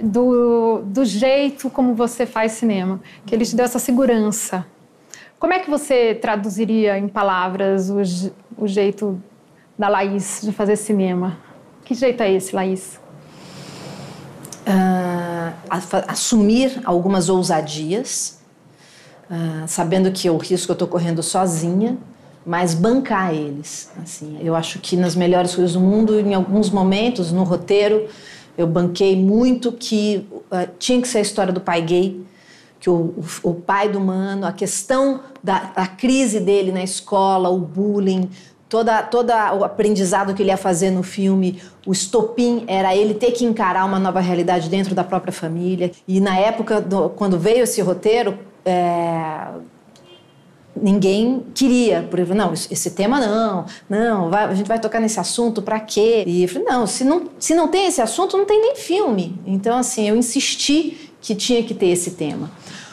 do, 0.00 0.82
do 0.86 1.04
jeito 1.04 1.68
como 1.68 1.96
você 1.96 2.24
faz 2.24 2.52
cinema, 2.52 3.00
que 3.26 3.34
ele 3.34 3.44
te 3.44 3.56
deu 3.56 3.64
essa 3.64 3.80
segurança. 3.80 4.64
Como 5.36 5.52
é 5.52 5.58
que 5.58 5.68
você 5.68 6.14
traduziria 6.14 6.96
em 6.96 7.08
palavras 7.08 7.90
o, 7.90 7.96
o 8.56 8.68
jeito 8.68 9.20
da 9.76 9.88
Laís 9.88 10.38
de 10.40 10.52
fazer 10.52 10.76
cinema? 10.76 11.38
Que 11.84 11.94
jeito 11.94 12.22
é 12.22 12.30
esse, 12.30 12.54
Laís? 12.54 13.00
Uh, 14.64 15.52
assumir 16.06 16.80
algumas 16.84 17.28
ousadias, 17.28 18.40
uh, 19.28 19.66
sabendo 19.66 20.12
que 20.12 20.30
o 20.30 20.36
risco 20.36 20.70
eu 20.70 20.74
estou 20.74 20.86
correndo 20.86 21.20
sozinha, 21.20 21.98
mas 22.44 22.74
bancar 22.74 23.34
eles. 23.34 23.90
Assim, 24.02 24.38
eu 24.42 24.54
acho 24.54 24.78
que 24.78 24.96
nas 24.96 25.14
melhores 25.14 25.54
coisas 25.54 25.74
do 25.74 25.80
mundo, 25.80 26.18
em 26.18 26.34
alguns 26.34 26.70
momentos 26.70 27.32
no 27.32 27.44
roteiro, 27.44 28.08
eu 28.56 28.66
banquei 28.66 29.16
muito 29.16 29.72
que 29.72 30.26
uh, 30.32 30.68
tinha 30.78 31.00
que 31.00 31.08
ser 31.08 31.18
a 31.18 31.22
história 31.22 31.52
do 31.52 31.60
pai 31.60 31.82
gay, 31.82 32.20
que 32.78 32.90
o, 32.90 33.14
o, 33.42 33.50
o 33.50 33.54
pai 33.54 33.88
do 33.88 34.00
mano, 34.00 34.46
a 34.46 34.52
questão 34.52 35.20
da, 35.42 35.72
da, 35.74 35.86
crise 35.86 36.40
dele 36.40 36.72
na 36.72 36.82
escola, 36.82 37.48
o 37.48 37.58
bullying, 37.58 38.28
toda, 38.68 39.02
toda 39.02 39.54
o 39.54 39.64
aprendizado 39.64 40.34
que 40.34 40.42
ele 40.42 40.50
ia 40.50 40.56
fazer 40.56 40.90
no 40.90 41.02
filme, 41.02 41.62
o 41.86 41.92
estopim 41.92 42.64
era 42.66 42.94
ele 42.94 43.14
ter 43.14 43.30
que 43.30 43.44
encarar 43.44 43.84
uma 43.84 43.98
nova 43.98 44.20
realidade 44.20 44.68
dentro 44.68 44.94
da 44.94 45.04
própria 45.04 45.32
família. 45.32 45.92
E 46.08 46.20
na 46.20 46.36
época, 46.36 46.80
do, 46.80 47.08
quando 47.10 47.38
veio 47.38 47.62
esse 47.62 47.80
roteiro, 47.80 48.36
é, 48.64 49.46
ninguém 50.80 51.44
queria. 51.54 52.06
Por 52.10 52.18
exemplo, 52.18 52.36
não, 52.36 52.52
esse 52.52 52.90
tema 52.90 53.20
não, 53.20 53.66
não, 53.88 54.30
vai, 54.30 54.44
a 54.44 54.54
gente 54.54 54.66
vai 54.66 54.78
tocar 54.78 55.00
nesse 55.00 55.20
assunto 55.20 55.62
para 55.62 55.80
quê? 55.80 56.24
E 56.26 56.42
eu 56.42 56.48
falei, 56.48 56.68
não 56.68 56.86
se, 56.86 57.04
não, 57.04 57.28
se 57.38 57.54
não 57.54 57.68
tem 57.68 57.86
esse 57.86 58.00
assunto, 58.00 58.36
não 58.36 58.44
tem 58.44 58.60
nem 58.60 58.76
filme. 58.76 59.38
Então, 59.46 59.78
assim, 59.78 60.08
eu 60.08 60.16
insisti 60.16 61.10
que 61.20 61.34
tinha 61.34 61.62
que 61.62 61.74
ter 61.74 61.86
esse 61.86 62.12
tema. 62.12 62.50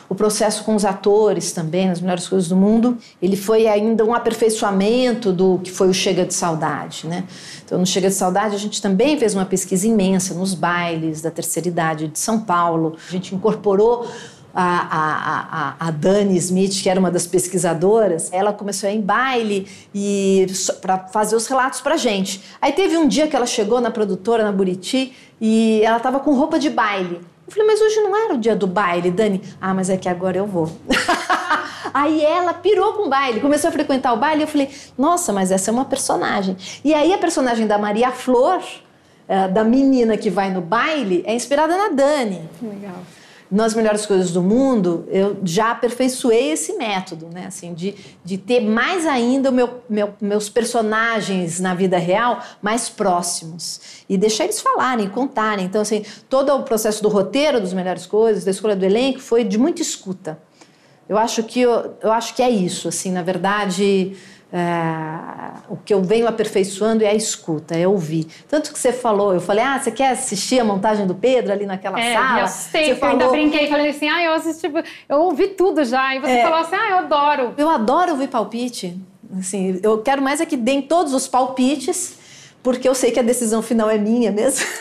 O 0.10 0.16
processo 0.16 0.64
com 0.64 0.76
os 0.76 0.86
atores 0.86 1.52
também, 1.52 1.88
nas 1.88 2.02
melhores 2.02 2.28
coisas 2.28 2.50
do 2.50 2.56
mundo, 2.56 2.98
ele 3.22 3.38
foi 3.38 3.68
ainda 3.68 4.04
um 4.04 4.12
aperfeiçoamento 4.12 5.32
do 5.32 5.60
que 5.64 5.70
foi 5.70 5.88
o 5.88 5.94
Chega 5.94 6.26
de 6.26 6.34
Saudade, 6.34 7.06
né? 7.06 7.26
Então, 7.64 7.78
no 7.78 7.86
Chega 7.86 8.10
de 8.10 8.16
Saudade, 8.16 8.56
a 8.56 8.58
gente 8.58 8.82
também 8.82 9.20
fez 9.20 9.36
uma 9.36 9.46
pesquisa 9.46 9.88
imensa 9.88 10.34
nos 10.34 10.56
bailes 10.56 11.22
da 11.22 11.30
terceira 11.30 11.68
idade 11.68 12.08
de 12.08 12.18
São 12.18 12.40
Paulo. 12.40 12.96
A 13.08 13.12
gente 13.12 13.36
incorporou 13.36 14.08
a, 14.62 15.76
a, 15.80 15.88
a, 15.88 15.92
Dani 15.92 16.38
Smith, 16.38 16.82
que 16.84 16.90
era 16.90 17.00
uma 17.00 17.10
das 17.10 17.26
pesquisadoras, 17.26 18.30
ela 18.34 18.52
começou 18.52 18.90
a 18.90 18.92
ir 18.92 18.98
em 18.98 19.02
baile 19.02 19.68
e 19.96 20.48
para 20.82 20.98
fazer 20.98 21.36
os 21.36 21.48
relatos 21.48 21.80
para 21.80 21.96
gente. 21.96 22.44
Aí 22.62 22.74
teve 22.74 22.98
um 22.98 23.08
dia 23.08 23.28
que 23.28 23.36
ela 23.36 23.46
chegou 23.46 23.80
na 23.80 23.90
produtora, 23.90 24.44
na 24.44 24.52
Buriti, 24.52 25.14
e 25.40 25.82
ela 25.84 25.98
estava 25.98 26.20
com 26.20 26.34
roupa 26.34 26.60
de 26.60 26.70
baile. 26.70 27.22
Eu 27.48 27.54
falei, 27.54 27.68
mas 27.68 27.82
hoje 27.82 27.96
não 28.02 28.16
era 28.16 28.34
o 28.34 28.38
dia 28.38 28.56
do 28.56 28.68
baile, 28.68 29.10
Dani? 29.10 29.42
Ah, 29.62 29.74
mas 29.74 29.90
é 29.90 29.96
que 29.96 30.10
agora 30.10 30.38
eu 30.38 30.46
vou. 30.46 30.70
aí 31.94 32.24
ela 32.24 32.54
pirou 32.54 32.94
com 32.94 33.08
o 33.08 33.10
baile, 33.10 33.40
começou 33.40 33.70
a 33.70 33.72
frequentar 33.72 34.14
o 34.14 34.18
baile. 34.18 34.44
Eu 34.44 34.48
falei, 34.48 34.70
nossa, 34.98 35.32
mas 35.32 35.52
essa 35.52 35.72
é 35.72 35.74
uma 35.74 35.86
personagem. 35.86 36.58
E 36.84 36.94
aí 36.94 37.14
a 37.14 37.18
personagem 37.18 37.66
da 37.66 37.78
Maria 37.78 38.12
Flor, 38.12 38.62
eh, 39.28 39.48
da 39.48 39.64
menina 39.64 40.18
que 40.18 40.30
vai 40.30 40.52
no 40.52 40.62
baile, 40.62 41.24
é 41.26 41.34
inspirada 41.34 41.78
na 41.78 41.90
Dani. 41.90 42.42
Legal 42.62 43.19
nas 43.52 43.74
melhores 43.74 44.06
coisas 44.06 44.32
do 44.32 44.44
mundo, 44.44 45.06
eu 45.10 45.38
já 45.44 45.72
aperfeiçoei 45.72 46.52
esse 46.52 46.74
método, 46.74 47.28
né? 47.34 47.46
Assim, 47.48 47.74
de, 47.74 47.96
de 48.24 48.38
ter 48.38 48.60
mais 48.60 49.08
ainda 49.08 49.50
meu, 49.50 49.82
meu, 49.90 50.14
meus 50.22 50.50
personagens 50.50 51.60
na 51.60 51.74
vida 51.74 51.98
real 51.98 52.44
mais 52.62 52.90
próximos 52.90 54.04
e 54.08 54.18
deixar 54.18 54.44
eles 54.44 54.62
falarem, 54.62 55.10
contarem. 55.10 55.66
Então, 55.66 55.82
assim, 55.82 56.06
todo 56.30 56.54
o 56.54 56.64
processo 56.64 57.02
do 57.02 57.10
roteiro 57.10 57.60
dos 57.60 57.74
melhores 57.74 58.06
coisas, 58.06 58.44
da 58.44 58.52
escolha 58.52 58.76
do 58.76 58.86
elenco, 58.86 59.20
foi 59.20 59.44
de 59.44 59.58
muita 59.58 59.82
escuta. 59.82 60.38
Eu 61.08 61.18
acho 61.18 61.42
que 61.42 61.62
eu, 61.62 61.96
eu 62.04 62.12
acho 62.12 62.36
que 62.36 62.44
é 62.44 62.50
isso, 62.52 62.88
assim, 62.88 63.12
na 63.12 63.24
verdade. 63.24 64.16
É, 64.52 65.60
o 65.70 65.78
que 65.78 65.94
eu 65.94 66.02
venho 66.02 66.28
aperfeiçoando 66.28 67.04
é 67.04 67.10
a 67.10 67.14
escuta, 67.14 67.78
é 67.78 67.88
ouvir. 67.88 68.26
Tanto 68.48 68.74
que 68.74 68.80
você 68.80 68.92
falou, 68.92 69.32
eu 69.32 69.40
falei, 69.40 69.64
ah, 69.64 69.80
você 69.80 69.92
quer 69.92 70.10
assistir 70.10 70.60
a 70.60 70.64
montagem 70.64 71.06
do 71.06 71.14
Pedro 71.14 71.54
ali 71.54 71.68
naquela 71.68 72.00
é, 72.00 72.14
sala? 72.14 72.40
Eu 72.40 72.46
assustei, 72.46 72.86
você 72.86 72.96
falou... 72.96 73.14
ainda 73.14 73.28
brinquei, 73.30 73.68
falei 73.68 73.90
assim, 73.90 74.10
ah, 74.10 74.24
eu 74.24 74.34
assisti, 74.34 74.68
eu 75.08 75.18
ouvi 75.18 75.50
tudo 75.50 75.86
já. 75.86 76.16
E 76.16 76.20
você 76.20 76.32
é, 76.32 76.42
falou 76.42 76.60
assim, 76.60 76.76
ah, 76.76 76.90
eu 76.90 76.98
adoro. 76.98 77.54
Eu 77.58 77.70
adoro 77.70 78.12
ouvir 78.12 78.28
palpite. 78.28 79.00
Assim, 79.38 79.80
eu 79.84 80.00
quero 80.00 80.24
mais 80.24 80.42
é 80.42 80.46
que 80.46 80.58
deem 80.58 80.82
todos 80.82 81.14
os 81.14 81.28
palpites, 81.28 82.18
porque 82.64 82.90
eu 82.90 82.96
sei 82.96 83.12
que 83.12 83.20
a 83.20 83.24
decisão 83.24 83.62
final 83.62 83.88
é 83.88 84.00
minha 84.00 84.32
mesmo. 84.32 84.66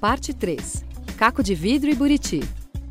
Parte 0.00 0.32
3. 0.32 0.82
Caco 1.18 1.42
de 1.42 1.54
vidro 1.54 1.90
e 1.90 1.94
buriti. 1.94 2.42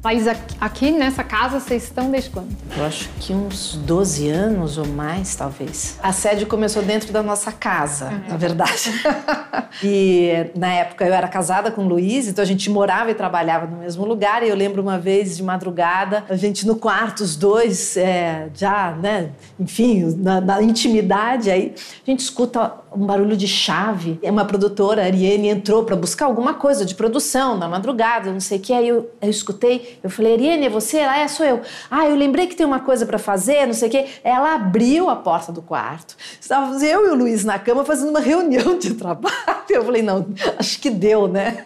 Mas 0.04 0.28
aqui 0.60 0.92
nessa 0.92 1.24
casa 1.24 1.62
vocês 1.62 1.84
estão 1.84 2.12
desde 2.12 2.30
quando? 2.30 2.50
Eu 2.76 2.84
acho 2.84 3.10
que 3.22 3.34
uns 3.34 3.78
12 3.78 4.28
anos 4.28 4.78
ou 4.78 4.86
mais, 4.86 5.34
talvez. 5.34 5.98
A 6.04 6.12
sede 6.12 6.46
começou 6.46 6.84
dentro 6.84 7.14
da 7.14 7.24
nossa 7.24 7.54
casa, 7.54 8.10
uhum. 8.10 8.22
na 8.28 8.36
verdade. 8.36 8.92
e 9.82 10.48
na 10.58 10.74
época 10.74 11.06
eu 11.06 11.14
era 11.14 11.26
casada 11.30 11.72
com 11.72 11.86
o 11.86 11.88
Luiz, 11.88 12.28
então 12.28 12.42
a 12.42 12.46
gente 12.46 12.70
morava 12.70 13.12
e 13.12 13.14
trabalhava 13.14 13.66
no 13.66 13.78
mesmo 13.78 14.04
lugar. 14.04 14.44
E 14.44 14.50
eu 14.50 14.56
lembro 14.58 14.82
uma 14.82 15.00
vez 15.00 15.38
de 15.38 15.44
madrugada, 15.44 16.26
a 16.28 16.36
gente 16.36 16.68
no 16.68 16.76
quarto, 16.76 17.22
os 17.22 17.38
dois, 17.38 17.96
é, 17.96 18.50
já, 18.54 18.92
né, 18.92 19.30
enfim, 19.58 20.14
na, 20.18 20.42
na 20.42 20.62
intimidade, 20.62 21.50
aí 21.50 21.76
a 22.06 22.12
gente 22.12 22.20
escuta 22.20 22.74
um 22.96 23.06
barulho 23.06 23.36
de 23.36 23.48
chave. 23.48 24.20
Uma 24.24 24.46
produtora, 24.46 25.02
a 25.02 25.06
Ariane, 25.06 25.50
entrou 25.50 25.84
para 25.84 25.96
buscar 25.96 26.26
alguma 26.26 26.54
coisa 26.54 26.86
de 26.86 26.96
produção 26.96 27.58
na 27.58 27.68
madrugada, 27.68 28.32
não 28.32 28.40
sei 28.40 28.58
o 28.58 28.62
que. 28.62 28.74
Aí 28.74 28.88
eu, 28.88 29.10
eu 29.22 29.30
escutei, 29.30 30.00
eu 30.04 30.10
falei, 30.10 30.34
Ariane, 30.34 30.66
é 30.66 30.70
você? 30.70 30.98
Ela 30.98 31.20
é, 31.20 31.28
sou 31.28 31.46
eu. 31.46 31.62
Ah, 31.90 32.06
eu 32.08 32.16
lembrei 32.16 32.48
que 32.48 32.56
tem 32.56 32.66
uma 32.66 32.80
coisa 32.80 33.06
para 33.06 33.18
fazer, 33.18 33.66
não 33.66 33.74
sei 33.74 33.90
o 33.90 33.92
que. 33.92 34.06
Ela 34.24 34.56
abriu 34.56 35.10
a 35.10 35.16
porta 35.16 35.52
do 35.52 35.62
quarto. 35.62 36.16
Estávamos 36.40 36.82
eu 36.82 37.08
e 37.08 37.10
o 37.10 37.16
Luiz 37.16 37.44
na 37.44 37.60
cama 37.60 37.84
fazendo 37.84 38.10
uma 38.10 38.20
reunião 38.20 38.78
de 38.78 38.94
trabalho. 38.94 39.36
Eu 39.70 39.84
falei, 39.84 40.02
não, 40.02 40.26
acho 40.58 40.80
que 40.80 40.90
deu, 40.90 41.28
né? 41.28 41.64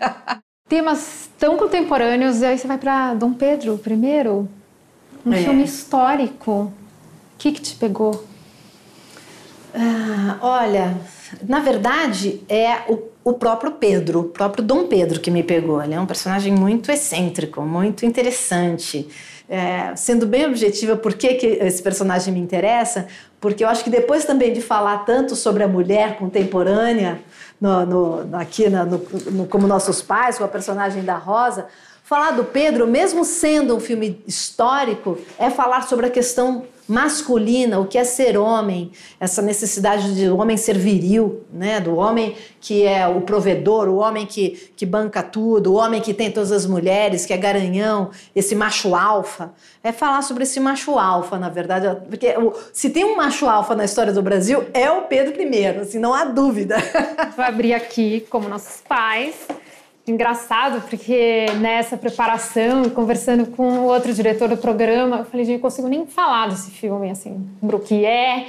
Temas 0.70 1.30
tão 1.38 1.58
contemporâneos, 1.58 2.42
e 2.42 2.46
aí 2.46 2.58
você 2.58 2.68
vai 2.68 2.78
para 2.78 3.14
Dom 3.14 3.34
Pedro 3.34 3.80
I, 3.86 4.48
um 5.26 5.34
é. 5.34 5.44
filme 5.44 5.64
histórico. 5.64 6.52
O 6.52 6.74
que, 7.38 7.52
que 7.52 7.62
te 7.62 7.76
pegou? 7.76 8.26
Ah, 9.76 10.38
olha, 10.42 10.98
na 11.48 11.60
verdade, 11.60 12.42
é 12.48 12.82
o, 12.88 13.00
o, 13.24 13.34
próprio 13.34 13.72
Pedro, 13.72 14.20
o 14.22 14.24
próprio 14.26 14.64
Dom 14.64 14.88
Pedro 14.88 15.20
que 15.20 15.30
me 15.30 15.44
pegou. 15.44 15.82
Ele 15.84 15.94
é 15.94 16.00
um 16.00 16.06
personagem 16.06 16.54
muito 16.54 16.92
excêntrico, 16.92 17.62
muito 17.62 18.06
interessante. 18.06 19.08
É, 19.50 19.96
sendo 19.96 20.26
bem 20.26 20.46
objetiva, 20.46 20.98
por 20.98 21.14
que, 21.14 21.36
que 21.36 21.46
esse 21.46 21.82
personagem 21.82 22.34
me 22.34 22.40
interessa? 22.40 23.08
Porque 23.40 23.64
eu 23.64 23.70
acho 23.70 23.84
que 23.84 23.90
depois 23.90 24.26
também 24.26 24.52
de 24.52 24.62
falar 24.62 25.06
tanto 25.06 25.36
sobre 25.36 25.64
a 25.64 25.68
mulher 25.68 26.18
contemporânea, 26.18 27.20
no, 27.60 27.86
no, 27.86 28.38
aqui 28.38 28.70
no, 28.70 28.86
no, 29.32 29.46
como 29.48 29.68
nossos 29.68 30.02
pais, 30.02 30.38
com 30.38 30.44
a 30.44 30.48
personagem 30.48 31.04
da 31.04 31.16
Rosa, 31.16 31.68
falar 32.04 32.32
do 32.32 32.44
Pedro, 32.44 32.88
mesmo 32.88 33.24
sendo 33.26 33.76
um 33.76 33.80
filme 33.80 34.22
histórico, 34.28 35.18
é 35.38 35.50
falar 35.50 35.82
sobre 35.88 36.06
a 36.06 36.10
questão 36.10 36.66
masculina, 36.88 37.80
o 37.80 37.86
que 37.86 37.98
é 37.98 38.04
ser 38.04 38.38
homem, 38.38 38.92
essa 39.20 39.42
necessidade 39.42 40.16
de 40.16 40.30
homem 40.30 40.56
ser 40.56 40.78
viril, 40.78 41.44
né? 41.52 41.80
do 41.80 41.96
homem 41.96 42.36
que 42.62 42.84
é 42.84 43.08
o 43.08 43.22
provedor, 43.22 43.88
o 43.88 43.98
homem 43.98 44.26
que, 44.26 44.72
que 44.76 44.86
banca 44.86 45.22
tudo, 45.22 45.74
o 45.74 45.76
homem 45.76 46.02
que 46.02 46.14
tem 46.14 46.32
todas 46.32 46.52
as 46.52 46.66
mulheres, 46.66 47.26
que 47.26 47.34
é 47.34 47.38
garanhão, 47.38 48.10
esse 48.36 48.56
macho 48.56 48.96
alfa. 48.96 49.54
É 49.84 49.92
falar 49.92 50.22
sobre 50.22 50.44
esse 50.44 50.60
macho 50.60 50.98
alfa, 50.98 51.38
na 51.38 51.50
verdade, 51.50 51.88
porque 52.10 52.34
se 52.74 52.90
tem 52.90 53.06
um 53.06 53.16
macho 53.16 53.48
alfa 53.48 53.76
na 53.76 53.86
história 53.86 54.12
do 54.12 54.22
Brasil, 54.22 54.66
é 54.74 54.90
o 54.90 55.04
Pedro 55.04 55.42
I, 55.42 55.66
assim, 55.80 56.00
não 56.00 56.14
há 56.14 56.26
dúvida. 56.26 56.78
Vou 57.36 57.46
abrir 57.46 57.74
aqui, 57.74 58.26
como 58.30 58.50
nossos 58.50 58.82
pais, 58.82 59.36
engraçado, 60.12 60.82
porque 60.88 61.48
nessa 61.60 61.98
preparação, 61.98 62.90
conversando 62.90 63.48
com 63.48 63.80
o 63.80 63.86
outro 63.86 64.14
diretor 64.14 64.48
do 64.48 64.58
programa, 64.58 65.18
eu 65.20 65.26
falei, 65.26 65.46
gente, 65.46 65.56
não 65.56 65.62
consigo 65.62 65.88
nem 65.88 66.06
falar 66.06 66.50
desse 66.50 66.72
filme, 66.72 67.10
assim, 67.12 67.46
o 67.62 67.80
que 67.80 68.06
é, 68.06 68.48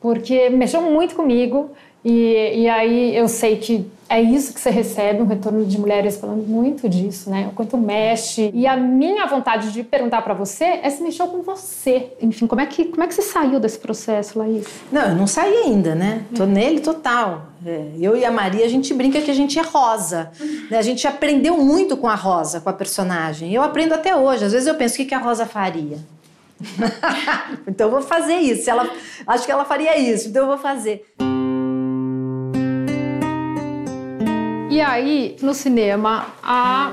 porque 0.00 0.48
mexeu 0.50 0.82
muito 0.82 1.14
comigo. 1.14 1.70
E, 2.04 2.62
e 2.62 2.68
aí 2.68 3.16
eu 3.16 3.28
sei 3.28 3.56
que 3.56 3.84
é 4.08 4.20
isso 4.20 4.54
que 4.54 4.60
você 4.60 4.70
recebe, 4.70 5.20
um 5.20 5.26
retorno 5.26 5.64
de 5.64 5.78
mulheres 5.78 6.16
falando 6.16 6.46
muito 6.46 6.88
disso, 6.88 7.28
né? 7.28 7.48
O 7.50 7.54
quanto 7.54 7.76
mexe. 7.76 8.50
E 8.54 8.66
a 8.66 8.76
minha 8.76 9.26
vontade 9.26 9.72
de 9.72 9.82
perguntar 9.82 10.22
para 10.22 10.32
você 10.32 10.64
é 10.82 10.88
se 10.90 11.02
mexeu 11.02 11.26
com 11.26 11.42
você. 11.42 12.12
Enfim, 12.20 12.46
como 12.46 12.60
é 12.60 12.66
que, 12.66 12.84
como 12.84 13.02
é 13.02 13.06
que 13.06 13.14
você 13.14 13.22
saiu 13.22 13.58
desse 13.58 13.78
processo, 13.78 14.38
Laís? 14.38 14.66
Não, 14.92 15.02
eu 15.08 15.14
não 15.16 15.26
saí 15.26 15.54
ainda, 15.64 15.94
né? 15.94 16.24
Tô 16.34 16.44
é. 16.44 16.46
nele 16.46 16.80
total. 16.80 17.48
É, 17.64 17.90
eu 18.00 18.16
e 18.16 18.24
a 18.24 18.30
Maria, 18.30 18.64
a 18.64 18.68
gente 18.68 18.94
brinca 18.94 19.20
que 19.20 19.30
a 19.30 19.34
gente 19.34 19.58
é 19.58 19.62
rosa. 19.62 20.30
Né? 20.70 20.78
A 20.78 20.82
gente 20.82 21.06
aprendeu 21.06 21.56
muito 21.58 21.96
com 21.96 22.06
a 22.06 22.14
Rosa, 22.14 22.60
com 22.60 22.68
a 22.68 22.72
personagem. 22.72 23.52
Eu 23.52 23.62
aprendo 23.62 23.94
até 23.94 24.14
hoje. 24.14 24.44
Às 24.44 24.52
vezes 24.52 24.68
eu 24.68 24.74
penso, 24.76 25.02
o 25.02 25.06
que 25.06 25.14
a 25.14 25.18
Rosa 25.18 25.46
faria? 25.46 25.98
então 27.66 27.88
eu 27.88 27.90
vou 27.90 28.02
fazer 28.02 28.36
isso. 28.36 28.70
Ela, 28.70 28.88
acho 29.26 29.44
que 29.44 29.50
ela 29.50 29.64
faria 29.64 29.98
isso, 29.98 30.28
então 30.28 30.42
eu 30.42 30.48
vou 30.48 30.58
fazer. 30.58 31.04
E 34.76 34.80
aí, 34.82 35.36
no 35.40 35.54
cinema, 35.54 36.26
a, 36.42 36.92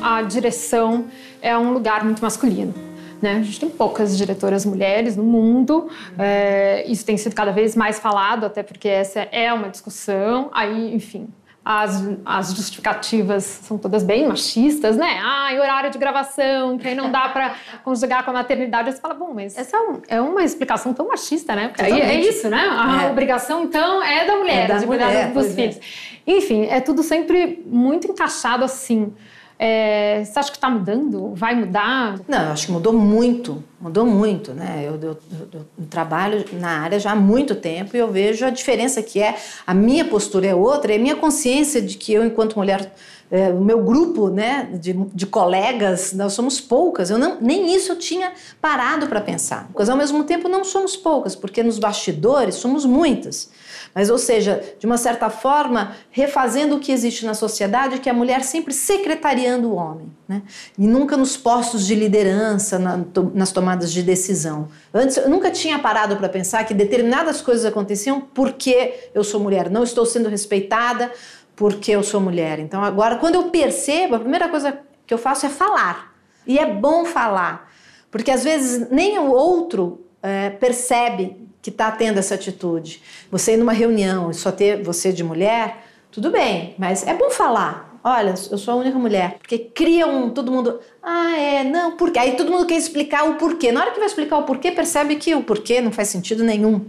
a 0.00 0.22
direção 0.22 1.04
é 1.42 1.54
um 1.54 1.70
lugar 1.70 2.02
muito 2.02 2.22
masculino. 2.22 2.72
Né? 3.20 3.32
A 3.32 3.42
gente 3.42 3.60
tem 3.60 3.68
poucas 3.68 4.16
diretoras 4.16 4.64
mulheres 4.64 5.14
no 5.14 5.22
mundo, 5.22 5.90
é, 6.18 6.90
isso 6.90 7.04
tem 7.04 7.18
sido 7.18 7.34
cada 7.34 7.52
vez 7.52 7.76
mais 7.76 7.98
falado, 7.98 8.46
até 8.46 8.62
porque 8.62 8.88
essa 8.88 9.20
é 9.30 9.52
uma 9.52 9.68
discussão. 9.68 10.48
Aí, 10.54 10.94
enfim, 10.94 11.28
as, 11.68 12.00
as 12.24 12.54
justificativas 12.54 13.42
são 13.42 13.76
todas 13.76 14.04
bem 14.04 14.28
machistas, 14.28 14.96
né? 14.96 15.20
Ah, 15.20 15.52
e 15.52 15.58
horário 15.58 15.90
de 15.90 15.98
gravação, 15.98 16.78
que 16.78 16.86
aí 16.86 16.94
não 16.94 17.10
dá 17.10 17.28
para 17.28 17.56
conjugar 17.82 18.24
com 18.24 18.30
a 18.30 18.34
maternidade. 18.34 18.92
Você 18.92 19.00
fala, 19.00 19.14
bom, 19.14 19.34
mas 19.34 19.58
essa 19.58 19.76
é, 19.76 20.14
é 20.14 20.20
uma 20.20 20.44
explicação 20.44 20.94
tão 20.94 21.08
machista, 21.08 21.56
né? 21.56 21.66
Porque 21.66 21.82
aí 21.82 22.00
é 22.00 22.20
isso, 22.20 22.48
né? 22.48 22.68
A 22.70 23.06
é. 23.06 23.10
obrigação, 23.10 23.64
então, 23.64 24.00
é 24.00 24.24
da 24.24 24.36
mulher, 24.36 24.64
é 24.64 24.68
da 24.68 24.78
de 24.78 24.86
cuidar 24.86 25.06
mulher, 25.06 25.32
dos 25.32 25.46
é. 25.46 25.50
filhos. 25.50 25.80
Enfim, 26.24 26.66
é 26.66 26.80
tudo 26.80 27.02
sempre 27.02 27.60
muito 27.66 28.06
encaixado 28.06 28.62
assim. 28.62 29.12
É, 29.58 30.22
você 30.22 30.38
acha 30.38 30.50
que 30.50 30.56
está 30.58 30.68
mudando? 30.68 31.34
Vai 31.34 31.54
mudar? 31.54 32.20
Não, 32.28 32.42
eu 32.44 32.52
acho 32.52 32.66
que 32.66 32.72
mudou 32.72 32.92
muito, 32.92 33.64
mudou 33.80 34.04
muito, 34.04 34.52
né? 34.52 34.84
Eu, 34.86 35.00
eu, 35.00 35.18
eu, 35.50 35.66
trabalho 35.88 36.44
na 36.52 36.80
área 36.80 36.98
já 36.98 37.12
há 37.12 37.16
muito 37.16 37.54
tempo 37.54 37.96
e 37.96 37.98
eu 37.98 38.10
vejo 38.12 38.44
a 38.44 38.50
diferença 38.50 39.02
que 39.02 39.20
é. 39.20 39.34
A 39.66 39.72
minha 39.72 40.04
postura 40.04 40.46
é 40.46 40.54
outra, 40.54 40.92
é 40.92 40.96
a 40.96 40.98
minha 40.98 41.16
consciência 41.16 41.80
de 41.80 41.96
que 41.96 42.12
eu, 42.12 42.24
enquanto 42.24 42.56
mulher, 42.56 42.92
é, 43.30 43.48
o 43.48 43.60
meu 43.60 43.82
grupo 43.82 44.28
né, 44.28 44.68
de, 44.74 44.92
de 44.92 45.26
colegas, 45.26 46.12
nós 46.12 46.32
somos 46.32 46.60
poucas. 46.60 47.10
Eu 47.10 47.18
não, 47.18 47.38
nem 47.40 47.74
isso 47.74 47.92
eu 47.92 47.96
tinha 47.96 48.32
parado 48.60 49.06
para 49.08 49.20
pensar. 49.20 49.68
Mas 49.74 49.88
ao 49.88 49.96
mesmo 49.96 50.24
tempo 50.24 50.48
não 50.48 50.62
somos 50.64 50.96
poucas, 50.96 51.34
porque 51.34 51.62
nos 51.62 51.78
bastidores 51.78 52.54
somos 52.56 52.84
muitas. 52.84 53.50
Mas, 53.94 54.10
ou 54.10 54.18
seja, 54.18 54.62
de 54.78 54.84
uma 54.84 54.98
certa 54.98 55.30
forma, 55.30 55.96
refazendo 56.10 56.76
o 56.76 56.78
que 56.78 56.92
existe 56.92 57.24
na 57.24 57.34
sociedade, 57.34 57.98
que 57.98 58.08
é 58.08 58.12
a 58.12 58.14
mulher 58.14 58.44
sempre 58.44 58.72
secretariando 58.74 59.70
o 59.70 59.74
homem, 59.74 60.12
né? 60.28 60.42
e 60.78 60.86
nunca 60.86 61.16
nos 61.16 61.36
postos 61.36 61.86
de 61.86 61.94
liderança, 61.94 62.78
na, 62.78 62.98
to, 62.98 63.32
nas 63.34 63.50
tomadas 63.52 63.90
de 63.90 64.02
decisão. 64.02 64.68
Antes, 64.92 65.16
eu 65.16 65.30
nunca 65.30 65.50
tinha 65.50 65.78
parado 65.78 66.16
para 66.16 66.28
pensar 66.28 66.64
que 66.64 66.74
determinadas 66.74 67.40
coisas 67.40 67.64
aconteciam 67.64 68.20
porque 68.20 69.10
eu 69.14 69.24
sou 69.24 69.40
mulher, 69.40 69.70
não 69.70 69.82
estou 69.82 70.04
sendo 70.04 70.28
respeitada 70.28 71.10
porque 71.56 71.90
eu 71.90 72.02
sou 72.02 72.20
mulher. 72.20 72.58
Então, 72.58 72.84
agora, 72.84 73.16
quando 73.16 73.36
eu 73.36 73.44
percebo, 73.44 74.14
a 74.14 74.20
primeira 74.20 74.48
coisa 74.48 74.78
que 75.06 75.12
eu 75.12 75.18
faço 75.18 75.46
é 75.46 75.48
falar. 75.48 76.14
E 76.46 76.58
é 76.58 76.66
bom 76.66 77.04
falar, 77.04 77.72
porque 78.08 78.30
às 78.30 78.44
vezes 78.44 78.88
nem 78.88 79.18
o 79.18 79.32
outro 79.32 80.06
é, 80.22 80.50
percebe 80.50 81.48
que 81.60 81.70
está 81.70 81.90
tendo 81.90 82.18
essa 82.18 82.36
atitude. 82.36 83.02
Você 83.32 83.54
ir 83.54 83.56
numa 83.56 83.72
reunião 83.72 84.30
e 84.30 84.34
só 84.34 84.52
ter 84.52 84.80
você 84.80 85.12
de 85.12 85.24
mulher, 85.24 85.84
tudo 86.12 86.30
bem, 86.30 86.76
mas 86.78 87.04
é 87.04 87.12
bom 87.14 87.30
falar. 87.30 87.98
Olha, 88.08 88.34
eu 88.52 88.56
sou 88.56 88.74
a 88.74 88.76
única 88.76 88.96
mulher. 88.96 89.36
Porque 89.38 89.58
cria 89.58 90.06
um. 90.06 90.30
Todo 90.30 90.52
mundo. 90.52 90.78
Ah, 91.08 91.38
é, 91.38 91.62
não, 91.62 91.92
porque. 91.92 92.18
Aí 92.18 92.32
todo 92.32 92.50
mundo 92.50 92.66
quer 92.66 92.74
explicar 92.76 93.30
o 93.30 93.36
porquê. 93.36 93.70
Na 93.70 93.80
hora 93.80 93.92
que 93.92 93.98
vai 94.00 94.08
explicar 94.08 94.38
o 94.38 94.42
porquê, 94.42 94.72
percebe 94.72 95.14
que 95.14 95.36
o 95.36 95.40
porquê 95.40 95.80
não 95.80 95.92
faz 95.92 96.08
sentido 96.08 96.42
nenhum. 96.42 96.84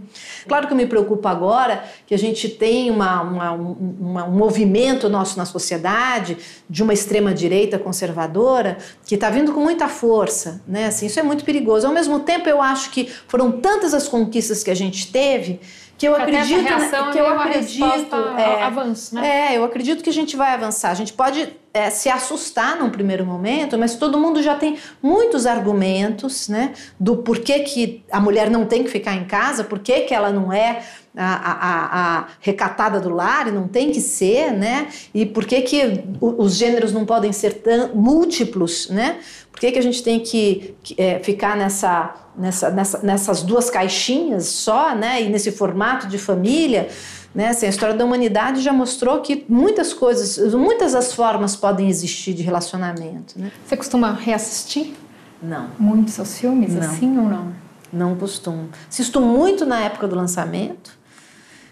Claro 0.48 0.66
que 0.66 0.72
eu 0.72 0.76
me 0.76 0.86
preocupo 0.86 1.28
agora 1.28 1.84
que 2.04 2.12
a 2.12 2.18
gente 2.18 2.48
tem 2.48 2.90
uma, 2.90 3.22
uma, 3.22 3.52
uma 3.52 4.24
um 4.24 4.32
movimento 4.32 5.08
nosso 5.08 5.38
na 5.38 5.44
sociedade 5.44 6.36
de 6.68 6.82
uma 6.82 6.92
extrema-direita 6.92 7.78
conservadora 7.78 8.78
que 9.06 9.14
está 9.14 9.30
vindo 9.30 9.52
com 9.52 9.60
muita 9.60 9.86
força. 9.86 10.60
Né? 10.66 10.86
Assim, 10.86 11.06
isso 11.06 11.20
é 11.20 11.22
muito 11.22 11.44
perigoso. 11.44 11.86
Ao 11.86 11.92
mesmo 11.92 12.18
tempo, 12.18 12.48
eu 12.48 12.60
acho 12.60 12.90
que 12.90 13.08
foram 13.28 13.52
tantas 13.52 13.94
as 13.94 14.08
conquistas 14.08 14.64
que 14.64 14.70
a 14.72 14.74
gente 14.74 15.12
teve 15.12 15.60
que 15.96 16.06
eu 16.06 16.14
acredito 16.14 16.64
que 17.12 17.18
eu 17.18 17.26
acredito 17.26 18.16
é, 18.36 18.62
avanço, 18.62 19.16
né? 19.16 19.52
É, 19.52 19.56
eu 19.56 19.64
acredito 19.64 20.02
que 20.02 20.08
a 20.08 20.12
gente 20.12 20.36
vai 20.36 20.54
avançar. 20.54 20.90
A 20.90 20.94
gente 20.94 21.12
pode 21.12 21.52
é, 21.72 21.90
se 21.90 22.08
assustar 22.08 22.76
num 22.78 22.90
primeiro 22.90 23.24
momento, 23.24 23.78
mas 23.78 23.96
todo 23.96 24.18
mundo 24.18 24.42
já 24.42 24.54
tem 24.54 24.78
muitos 25.02 25.46
argumentos, 25.46 26.48
né, 26.48 26.72
do 26.98 27.18
porquê 27.18 27.60
que 27.60 28.04
a 28.10 28.20
mulher 28.20 28.50
não 28.50 28.66
tem 28.66 28.82
que 28.82 28.90
ficar 28.90 29.14
em 29.14 29.24
casa, 29.24 29.64
porquê 29.64 30.00
que 30.00 30.14
ela 30.14 30.30
não 30.30 30.52
é 30.52 30.82
a, 31.16 31.34
a, 31.34 32.18
a, 32.18 32.26
recatada 32.40 33.00
do 33.00 33.08
lar 33.08 33.48
e 33.48 33.50
não 33.50 33.66
tem 33.66 33.90
que 33.90 34.00
ser, 34.00 34.52
né? 34.52 34.86
E 35.12 35.26
por 35.26 35.44
que, 35.46 35.62
que 35.62 36.04
os 36.20 36.54
gêneros 36.54 36.92
não 36.92 37.04
podem 37.04 37.32
ser 37.32 37.54
tão 37.54 37.94
múltiplos, 37.94 38.88
né? 38.88 39.18
Por 39.50 39.58
que, 39.58 39.72
que 39.72 39.78
a 39.78 39.82
gente 39.82 40.00
tem 40.00 40.20
que, 40.20 40.76
que 40.80 40.94
é, 40.96 41.18
ficar 41.18 41.56
nessa, 41.56 42.14
nessa, 42.36 42.70
nessa, 42.70 42.98
nessas 43.02 43.42
duas 43.42 43.68
caixinhas 43.68 44.46
só, 44.46 44.94
né? 44.94 45.20
E 45.20 45.28
nesse 45.28 45.50
formato 45.50 46.06
de 46.06 46.18
família? 46.18 46.88
Né? 47.34 47.48
Assim, 47.48 47.66
a 47.66 47.68
história 47.68 47.94
da 47.94 48.04
humanidade 48.04 48.60
já 48.60 48.72
mostrou 48.72 49.20
que 49.20 49.44
muitas 49.48 49.92
coisas, 49.92 50.52
muitas 50.54 50.92
das 50.92 51.12
formas 51.12 51.54
podem 51.54 51.88
existir 51.88 52.34
de 52.34 52.42
relacionamento. 52.42 53.38
Né? 53.38 53.52
Você 53.64 53.76
costuma 53.76 54.12
reassistir? 54.12 54.94
Não. 55.42 55.68
Muitos 55.78 56.14
seus 56.14 56.38
filmes, 56.38 56.74
não. 56.74 56.80
assim 56.80 57.18
ou 57.18 57.24
não? 57.24 57.52
Não 57.92 58.16
costumo. 58.16 58.68
Assisto 58.88 59.20
muito 59.20 59.64
na 59.64 59.80
época 59.80 60.08
do 60.08 60.16
lançamento. 60.16 60.98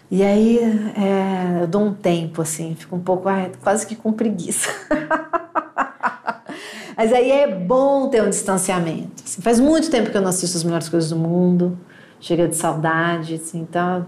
E 0.09 0.23
aí 0.23 0.59
é, 0.59 1.63
eu 1.63 1.67
dou 1.67 1.83
um 1.83 1.93
tempo, 1.93 2.41
assim, 2.41 2.75
fico 2.75 2.95
um 2.95 3.01
pouco, 3.01 3.27
ai, 3.27 3.51
quase 3.61 3.85
que 3.85 3.95
com 3.95 4.13
preguiça. 4.13 4.69
Mas 6.95 7.13
aí 7.13 7.29
é 7.29 7.53
bom 7.53 8.09
ter 8.09 8.23
um 8.23 8.29
distanciamento. 8.29 9.21
Assim, 9.23 9.41
faz 9.41 9.59
muito 9.59 9.91
tempo 9.91 10.09
que 10.09 10.17
eu 10.17 10.21
não 10.21 10.29
assisto 10.29 10.57
as 10.57 10.63
melhores 10.63 10.89
coisas 10.89 11.09
do 11.09 11.15
mundo. 11.15 11.77
Chega 12.19 12.47
de 12.47 12.55
saudade, 12.55 13.35
assim, 13.35 13.59
então 13.59 14.07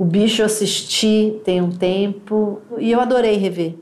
o 0.00 0.04
bicho 0.06 0.40
eu 0.40 0.46
assisti 0.46 1.38
tem 1.44 1.60
um 1.60 1.70
tempo 1.70 2.62
e 2.78 2.90
eu 2.90 2.98
adorei 3.02 3.36
rever. 3.36 3.74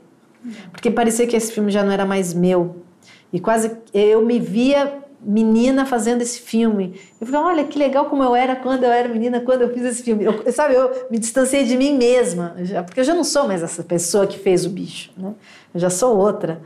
Porque 0.69 0.91
parecia 0.91 1.25
que 1.25 1.33
esse 1.33 1.49
filme 1.49 1.71
já 1.71 1.81
não 1.81 1.93
era 1.93 2.05
mais 2.05 2.33
meu. 2.33 2.83
E 3.31 3.39
quase 3.39 3.71
eu 3.93 4.21
me 4.25 4.37
via 4.37 4.99
menina 5.21 5.85
fazendo 5.85 6.21
esse 6.21 6.41
filme. 6.41 6.99
Eu 7.21 7.25
falei, 7.25 7.41
olha 7.41 7.63
que 7.63 7.79
legal 7.79 8.09
como 8.09 8.21
eu 8.21 8.35
era 8.35 8.53
quando 8.57 8.83
eu 8.83 8.91
era 8.91 9.07
menina, 9.07 9.39
quando 9.39 9.61
eu 9.61 9.73
fiz 9.73 9.85
esse 9.85 10.03
filme. 10.03 10.25
Eu, 10.25 10.51
sabe, 10.51 10.73
eu 10.73 11.07
me 11.09 11.17
distanciei 11.17 11.63
de 11.63 11.77
mim 11.77 11.95
mesma, 11.95 12.53
porque 12.85 12.99
eu 12.99 13.05
já 13.05 13.13
não 13.13 13.23
sou 13.23 13.47
mais 13.47 13.63
essa 13.63 13.81
pessoa 13.81 14.27
que 14.27 14.37
fez 14.37 14.65
o 14.65 14.69
bicho, 14.69 15.11
né? 15.15 15.33
Eu 15.73 15.79
já 15.79 15.89
sou 15.89 16.17
outra. 16.17 16.61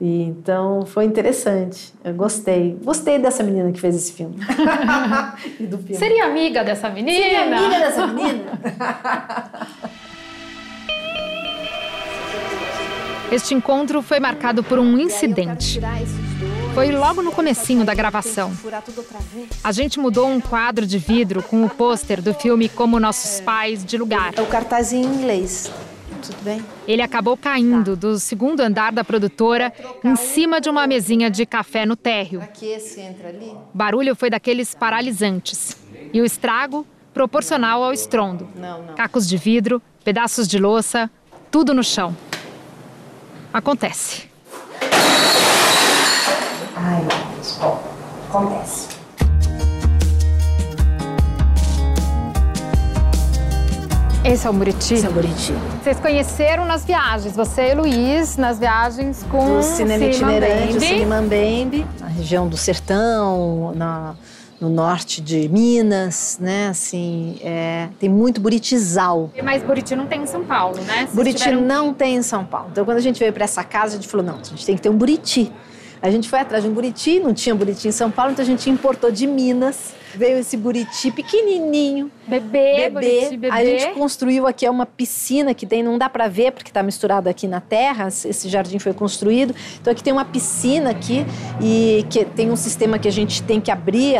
E, 0.00 0.22
então 0.22 0.84
foi 0.84 1.04
interessante. 1.04 1.92
Eu 2.04 2.14
gostei. 2.14 2.78
Gostei 2.82 3.18
dessa 3.18 3.42
menina 3.42 3.72
que 3.72 3.80
fez 3.80 3.96
esse 3.96 4.12
filme. 4.12 4.36
filme. 5.56 5.94
Seria 5.94 6.26
amiga 6.26 6.62
dessa 6.62 6.88
menina? 6.90 7.18
Seria 7.18 7.42
amiga 7.44 7.78
dessa 7.78 8.06
menina? 8.06 8.60
Este 13.30 13.54
encontro 13.54 14.02
foi 14.02 14.20
marcado 14.20 14.62
por 14.62 14.78
um 14.78 14.96
incidente. 14.98 15.80
Foi 16.74 16.92
logo 16.92 17.22
no 17.22 17.32
comecinho 17.32 17.84
da 17.84 17.92
gravação. 17.92 18.52
A 19.64 19.72
gente 19.72 19.98
mudou 19.98 20.28
um 20.28 20.40
quadro 20.40 20.86
de 20.86 20.96
vidro 20.96 21.42
com 21.42 21.64
o 21.64 21.68
pôster 21.68 22.22
do 22.22 22.32
filme 22.32 22.68
Como 22.68 23.00
Nossos 23.00 23.40
Pais 23.40 23.84
de 23.84 23.98
lugar. 23.98 24.32
É 24.36 24.42
o 24.42 24.46
cartaz 24.46 24.92
em 24.92 25.02
inglês 25.02 25.72
tudo 26.26 26.42
bem? 26.42 26.64
Ele 26.86 27.02
acabou 27.02 27.36
caindo 27.36 27.94
tá. 27.94 28.00
do 28.00 28.18
segundo 28.18 28.60
andar 28.60 28.92
da 28.92 29.04
produtora 29.04 29.72
em 30.04 30.16
cima 30.16 30.60
de 30.60 30.68
uma 30.68 30.86
mesinha 30.86 31.30
de 31.30 31.46
café 31.46 31.86
no 31.86 31.96
térreo. 31.96 32.40
Aqui 32.42 32.66
esse 32.66 33.00
entra 33.00 33.28
ali? 33.28 33.50
O 33.50 33.76
barulho 33.76 34.14
foi 34.14 34.30
daqueles 34.30 34.74
paralisantes. 34.74 35.76
E 36.12 36.20
o 36.20 36.24
estrago 36.24 36.86
proporcional 37.12 37.82
ao 37.82 37.92
estrondo. 37.92 38.48
Não, 38.54 38.82
não. 38.82 38.94
Cacos 38.94 39.26
de 39.26 39.36
vidro, 39.36 39.80
pedaços 40.04 40.46
de 40.46 40.58
louça, 40.58 41.10
tudo 41.50 41.72
no 41.72 41.82
chão. 41.82 42.16
Acontece. 43.52 44.28
Ai, 46.76 47.02
acontece. 48.28 48.95
Esse 54.26 54.44
é 54.44 54.50
o 54.50 54.52
Buriti? 54.52 54.94
Esse 54.94 55.06
é 55.06 55.08
o 55.08 55.12
Buriti. 55.12 55.52
Vocês 55.80 56.00
conheceram 56.00 56.64
nas 56.64 56.84
viagens, 56.84 57.36
você 57.36 57.70
e 57.70 57.74
Luiz, 57.76 58.36
nas 58.36 58.58
viagens 58.58 59.24
com 59.30 59.58
o 59.58 59.62
cinema 59.62 60.04
itinerante, 60.04 60.76
o 60.76 60.80
Cine 60.80 61.06
Mambembe, 61.06 61.86
na 62.00 62.08
região 62.08 62.48
do 62.48 62.56
Sertão, 62.56 63.72
na, 63.76 64.16
no 64.60 64.68
norte 64.68 65.20
de 65.20 65.48
Minas, 65.48 66.38
né? 66.40 66.70
Assim, 66.70 67.38
é, 67.40 67.88
tem 68.00 68.08
muito 68.08 68.40
buritizal. 68.40 69.30
Mas 69.44 69.62
Buriti 69.62 69.94
não 69.94 70.08
tem 70.08 70.22
em 70.22 70.26
São 70.26 70.44
Paulo, 70.44 70.76
né? 70.82 71.02
Vocês 71.02 71.14
Buriti 71.14 71.42
tiveram... 71.44 71.60
não 71.62 71.94
tem 71.94 72.16
em 72.16 72.22
São 72.22 72.44
Paulo. 72.44 72.70
Então, 72.72 72.84
quando 72.84 72.96
a 72.96 73.02
gente 73.02 73.20
veio 73.20 73.32
para 73.32 73.44
essa 73.44 73.62
casa, 73.62 73.92
a 73.92 73.96
gente 73.96 74.08
falou: 74.08 74.26
não, 74.26 74.40
a 74.40 74.44
gente 74.44 74.66
tem 74.66 74.74
que 74.74 74.82
ter 74.82 74.88
um 74.88 74.96
Buriti. 74.96 75.52
A 76.06 76.10
gente 76.10 76.28
foi 76.28 76.38
atrás 76.38 76.62
de 76.62 76.70
um 76.70 76.72
Buriti, 76.72 77.18
não 77.18 77.34
tinha 77.34 77.52
Buriti 77.52 77.88
em 77.88 77.90
São 77.90 78.12
Paulo, 78.12 78.30
então 78.30 78.40
a 78.40 78.46
gente 78.46 78.70
importou 78.70 79.10
de 79.10 79.26
Minas. 79.26 79.92
Veio 80.14 80.38
esse 80.38 80.56
Buriti 80.56 81.10
pequenininho. 81.10 82.12
Bebê, 82.28 82.88
bebê. 82.88 82.90
Buriti, 82.90 83.36
bebê. 83.36 83.52
A 83.52 83.64
gente 83.64 83.88
construiu 83.94 84.46
aqui 84.46 84.64
é 84.64 84.70
uma 84.70 84.86
piscina 84.86 85.52
que 85.52 85.66
tem, 85.66 85.82
não 85.82 85.98
dá 85.98 86.08
para 86.08 86.28
ver 86.28 86.52
porque 86.52 86.70
está 86.70 86.80
misturado 86.80 87.28
aqui 87.28 87.48
na 87.48 87.60
terra. 87.60 88.06
Esse 88.06 88.48
jardim 88.48 88.78
foi 88.78 88.94
construído. 88.94 89.52
Então 89.80 89.90
aqui 89.90 90.00
tem 90.00 90.12
uma 90.12 90.24
piscina 90.24 90.90
aqui 90.90 91.26
e 91.60 92.06
que 92.08 92.24
tem 92.24 92.52
um 92.52 92.56
sistema 92.56 93.00
que 93.00 93.08
a 93.08 93.12
gente 93.12 93.42
tem 93.42 93.60
que 93.60 93.72
abrir. 93.72 94.14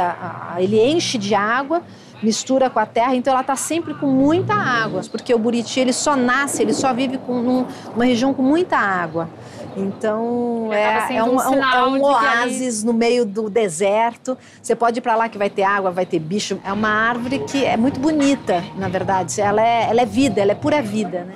Ele 0.59 0.81
enche 0.81 1.17
de 1.17 1.37
água 1.37 1.85
mistura 2.23 2.71
com 2.71 2.79
a 2.79 2.87
terra, 2.87 3.15
então 3.15 3.33
ela 3.33 3.43
está 3.43 3.57
sempre 3.57 3.95
com 3.95 4.07
muita 4.07 4.55
água, 4.55 5.03
porque 5.11 5.35
o 5.35 5.39
Buriti 5.39 5.81
ele 5.81 5.93
só 5.93 6.17
nasce, 6.17 6.63
ele 6.63 6.73
só 6.73 6.93
vive 6.93 7.19
com 7.19 7.41
num, 7.41 7.67
uma 7.95 8.05
região 8.05 8.33
com 8.33 8.43
muita 8.43 8.77
água. 8.77 9.29
Então 9.77 10.73
é, 10.73 11.17
é, 11.17 11.23
um, 11.23 11.37
um, 11.37 11.63
é 11.63 11.87
um 11.87 12.03
oásis 12.03 12.79
ali... 12.79 12.87
no 12.87 12.95
meio 12.95 13.27
do 13.27 13.51
deserto. 13.51 14.37
Você 14.63 14.75
pode 14.75 14.99
ir 15.01 15.03
para 15.03 15.15
lá 15.15 15.29
que 15.29 15.37
vai 15.37 15.51
ter 15.51 15.65
água, 15.65 15.91
vai 15.91 16.07
ter 16.07 16.19
bicho. 16.19 16.59
É 16.65 16.73
uma 16.73 16.89
árvore 16.89 17.41
que 17.41 17.63
é 17.63 17.77
muito 17.77 18.01
bonita, 18.01 18.65
na 18.77 18.89
verdade. 18.89 19.39
Ela 19.39 19.63
é, 19.63 19.91
ela 19.91 20.01
é 20.01 20.07
vida, 20.07 20.41
ela 20.41 20.53
é 20.53 20.55
pura 20.55 20.81
vida, 20.81 21.25
né? 21.25 21.35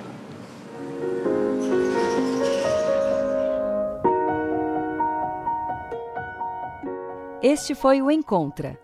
Este 7.42 7.74
foi 7.74 8.02
o 8.02 8.10
Encontra. 8.10 8.78